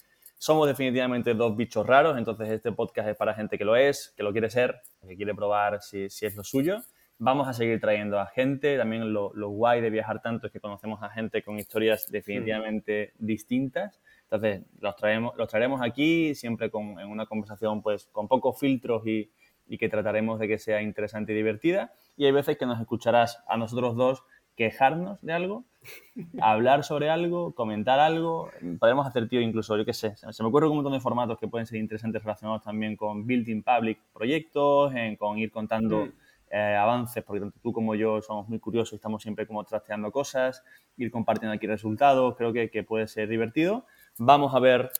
somos 0.42 0.66
definitivamente 0.66 1.34
dos 1.34 1.56
bichos 1.56 1.86
raros, 1.86 2.18
entonces 2.18 2.50
este 2.50 2.72
podcast 2.72 3.10
es 3.10 3.16
para 3.16 3.32
gente 3.32 3.56
que 3.56 3.64
lo 3.64 3.76
es, 3.76 4.12
que 4.16 4.24
lo 4.24 4.32
quiere 4.32 4.50
ser, 4.50 4.82
que 5.06 5.14
quiere 5.14 5.36
probar 5.36 5.80
si, 5.80 6.06
es 6.06 6.34
lo 6.34 6.42
suyo. 6.42 6.82
Vamos 7.18 7.46
a 7.46 7.52
seguir 7.52 7.80
trayendo 7.80 8.18
a 8.18 8.26
gente. 8.26 8.76
También 8.76 9.12
lo, 9.12 9.30
guay 9.30 9.80
de 9.80 9.90
viajar 9.90 10.20
tanto 10.20 10.48
es 10.48 10.52
que 10.52 10.58
conocemos 10.58 11.00
a 11.00 11.10
gente 11.10 11.44
con 11.44 11.60
historias 11.60 12.10
definitivamente 12.10 13.12
distintas. 13.20 14.00
Entonces, 14.32 14.64
los, 14.80 14.96
traemos, 14.96 15.36
los 15.36 15.46
traeremos 15.46 15.82
aquí 15.82 16.34
siempre 16.34 16.70
con, 16.70 16.98
en 16.98 17.08
una 17.08 17.26
conversación 17.26 17.82
pues, 17.82 18.08
con 18.12 18.28
pocos 18.28 18.58
filtros 18.58 19.06
y, 19.06 19.30
y 19.68 19.76
que 19.76 19.90
trataremos 19.90 20.38
de 20.38 20.48
que 20.48 20.58
sea 20.58 20.80
interesante 20.80 21.32
y 21.32 21.36
divertida. 21.36 21.92
Y 22.16 22.24
hay 22.24 22.32
veces 22.32 22.56
que 22.56 22.64
nos 22.64 22.80
escucharás 22.80 23.42
a 23.46 23.56
nosotros 23.56 23.94
dos 23.94 24.24
quejarnos 24.56 25.20
de 25.22 25.32
algo, 25.32 25.64
hablar 26.40 26.84
sobre 26.84 27.10
algo, 27.10 27.54
comentar 27.54 28.00
algo. 28.00 28.50
Podemos 28.78 29.06
hacer, 29.06 29.28
tío, 29.28 29.40
incluso, 29.40 29.76
yo 29.76 29.84
qué 29.84 29.92
sé, 29.92 30.14
se 30.16 30.42
me 30.42 30.48
ocurre 30.48 30.68
un 30.68 30.76
montón 30.76 30.92
de 30.92 31.00
formatos 31.00 31.38
que 31.38 31.48
pueden 31.48 31.66
ser 31.66 31.78
interesantes 31.78 32.22
relacionados 32.22 32.62
también 32.62 32.96
con 32.96 33.26
building 33.26 33.62
public 33.62 33.98
proyectos, 34.12 34.92
con 35.18 35.38
ir 35.38 35.50
contando 35.50 36.06
mm. 36.06 36.12
eh, 36.52 36.76
avances, 36.76 37.22
porque 37.24 37.40
tanto 37.40 37.58
tú 37.62 37.72
como 37.72 37.94
yo 37.94 38.20
somos 38.22 38.48
muy 38.48 38.58
curiosos 38.58 38.92
y 38.92 38.96
estamos 38.96 39.22
siempre 39.22 39.46
como 39.46 39.64
trasteando 39.64 40.10
cosas, 40.12 40.62
ir 40.96 41.10
compartiendo 41.10 41.54
aquí 41.54 41.66
resultados, 41.66 42.36
creo 42.36 42.52
que, 42.52 42.70
que 42.70 42.82
puede 42.82 43.06
ser 43.06 43.28
divertido. 43.28 43.86
Vamos 44.18 44.54
a 44.54 44.58
ver 44.58 44.90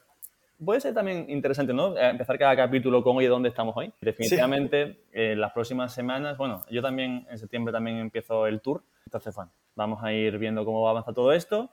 puede 0.64 0.80
ser 0.80 0.94
también 0.94 1.28
interesante, 1.28 1.72
¿no? 1.72 1.96
Eh, 1.96 2.10
empezar 2.10 2.38
cada 2.38 2.54
capítulo 2.54 3.02
con, 3.02 3.16
oye, 3.16 3.26
¿dónde 3.26 3.48
estamos 3.48 3.76
hoy? 3.76 3.92
Definitivamente, 4.00 5.06
en 5.10 5.40
las 5.40 5.50
próximas 5.52 5.92
semanas, 5.92 6.38
bueno, 6.38 6.62
yo 6.70 6.80
también 6.80 7.26
en 7.28 7.36
septiembre 7.36 7.72
también 7.72 7.96
empiezo 7.98 8.46
el 8.46 8.60
tour 8.60 8.84
entonces, 9.12 9.34
bueno, 9.34 9.52
vamos 9.74 10.02
a 10.02 10.10
ir 10.12 10.38
viendo 10.38 10.64
cómo 10.64 10.88
avanza 10.88 11.12
todo 11.12 11.34
esto. 11.34 11.70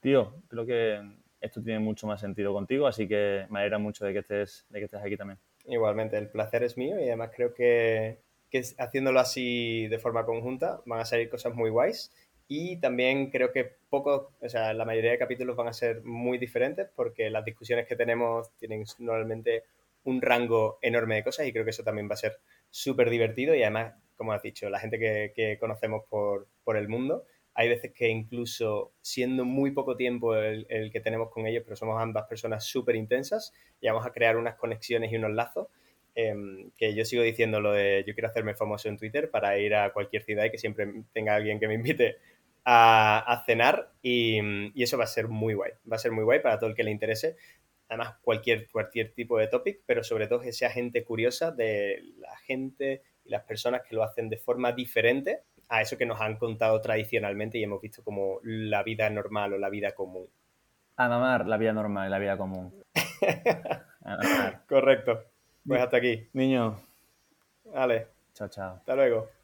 Tío, 0.00 0.34
creo 0.48 0.66
que 0.66 1.00
esto 1.40 1.62
tiene 1.62 1.78
mucho 1.78 2.06
más 2.06 2.20
sentido 2.20 2.52
contigo, 2.52 2.86
así 2.86 3.08
que 3.08 3.46
me 3.48 3.60
alegra 3.60 3.78
mucho 3.78 4.04
de 4.04 4.12
que 4.12 4.18
estés, 4.18 4.66
de 4.68 4.80
que 4.80 4.84
estés 4.84 5.00
aquí 5.00 5.16
también. 5.16 5.38
Igualmente, 5.64 6.18
el 6.18 6.28
placer 6.28 6.62
es 6.62 6.76
mío 6.76 7.00
y 7.00 7.04
además 7.04 7.30
creo 7.34 7.54
que, 7.54 8.18
que 8.50 8.62
haciéndolo 8.76 9.18
así 9.18 9.86
de 9.88 9.98
forma 9.98 10.26
conjunta 10.26 10.82
van 10.84 11.00
a 11.00 11.04
salir 11.06 11.30
cosas 11.30 11.54
muy 11.54 11.70
guays. 11.70 12.12
Y 12.46 12.78
también 12.78 13.30
creo 13.30 13.52
que 13.52 13.64
poco, 13.88 14.32
o 14.40 14.48
sea, 14.48 14.74
la 14.74 14.84
mayoría 14.84 15.12
de 15.12 15.18
capítulos 15.18 15.56
van 15.56 15.68
a 15.68 15.72
ser 15.72 16.02
muy 16.02 16.38
diferentes 16.38 16.88
porque 16.94 17.30
las 17.30 17.44
discusiones 17.44 17.86
que 17.86 17.96
tenemos 17.96 18.54
tienen 18.56 18.84
normalmente 18.98 19.64
un 20.04 20.20
rango 20.20 20.78
enorme 20.82 21.16
de 21.16 21.24
cosas 21.24 21.46
y 21.46 21.52
creo 21.52 21.64
que 21.64 21.70
eso 21.70 21.82
también 21.82 22.08
va 22.08 22.14
a 22.14 22.18
ser 22.18 22.36
súper 22.70 23.08
divertido 23.08 23.54
y 23.54 23.62
además 23.62 23.94
como 24.16 24.32
has 24.32 24.42
dicho, 24.42 24.68
la 24.68 24.78
gente 24.78 24.98
que, 24.98 25.58
conocemos 25.58 26.04
por, 26.08 26.76
el 26.76 26.88
mundo. 26.88 27.24
Hay 27.54 27.68
veces 27.68 27.92
que 27.92 28.08
incluso 28.08 28.92
siendo 29.00 29.44
muy 29.44 29.70
poco 29.70 29.96
tiempo 29.96 30.34
el, 30.34 30.90
que 30.92 31.00
tenemos 31.00 31.30
con 31.30 31.46
ellos, 31.46 31.62
pero 31.64 31.76
somos 31.76 32.00
ambas 32.00 32.26
personas 32.26 32.64
súper 32.64 32.96
intensas 32.96 33.52
y 33.80 33.86
vamos 33.86 34.04
a 34.06 34.12
crear 34.12 34.36
unas 34.36 34.56
conexiones 34.56 35.12
y 35.12 35.16
unos 35.16 35.32
lazos 35.32 35.68
em, 36.16 36.70
que 36.76 36.94
yo 36.94 37.04
sigo 37.04 37.22
diciendo 37.22 37.60
lo 37.60 37.72
de 37.72 38.04
yo 38.06 38.14
quiero 38.14 38.28
hacerme 38.28 38.54
famoso 38.54 38.88
en 38.88 38.96
Twitter 38.96 39.30
para 39.30 39.56
ir 39.58 39.74
a 39.74 39.92
cualquier 39.92 40.22
ciudad 40.24 40.44
y 40.44 40.50
que 40.50 40.58
siempre 40.58 40.88
tenga 41.12 41.36
alguien 41.36 41.60
que 41.60 41.68
me 41.68 41.74
invite 41.74 42.16
a, 42.64 43.42
cenar 43.46 43.92
y, 44.02 44.40
y, 44.74 44.82
eso 44.82 44.96
va 44.96 45.04
a 45.04 45.08
ser 45.08 45.28
muy 45.28 45.54
guay, 45.54 45.72
va 45.90 45.96
a 45.96 45.98
ser 45.98 46.12
muy 46.12 46.24
guay 46.24 46.40
para 46.40 46.58
todo 46.58 46.70
el 46.70 46.76
que 46.76 46.84
le 46.84 46.90
interese. 46.90 47.36
Además, 47.88 48.16
cualquier, 48.22 48.68
cualquier 48.70 49.12
tipo 49.12 49.38
de 49.38 49.48
topic, 49.48 49.82
pero 49.86 50.02
sobre 50.02 50.26
todo 50.26 50.40
que 50.40 50.52
sea 50.52 50.70
gente 50.70 51.04
curiosa 51.04 51.50
de 51.50 52.02
la 52.16 52.36
gente 52.38 53.02
y 53.24 53.30
las 53.30 53.44
personas 53.44 53.82
que 53.82 53.94
lo 53.94 54.02
hacen 54.02 54.28
de 54.28 54.38
forma 54.38 54.72
diferente 54.72 55.42
a 55.68 55.82
eso 55.82 55.96
que 55.96 56.06
nos 56.06 56.20
han 56.20 56.36
contado 56.36 56.80
tradicionalmente 56.80 57.58
y 57.58 57.64
hemos 57.64 57.80
visto 57.80 58.02
como 58.02 58.40
la 58.42 58.82
vida 58.82 59.08
normal 59.10 59.54
o 59.54 59.58
la 59.58 59.70
vida 59.70 59.94
común. 59.94 60.28
A 60.96 61.08
mamar 61.08 61.46
la 61.46 61.56
vida 61.56 61.72
normal 61.72 62.08
y 62.08 62.10
la 62.10 62.18
vida 62.18 62.36
común. 62.36 62.72
Correcto. 64.68 65.24
Pues 65.66 65.80
hasta 65.80 65.96
aquí. 65.96 66.28
Niño. 66.32 66.78
Vale. 67.64 68.08
Chao, 68.34 68.48
chao. 68.48 68.76
Hasta 68.76 68.94
luego. 68.94 69.34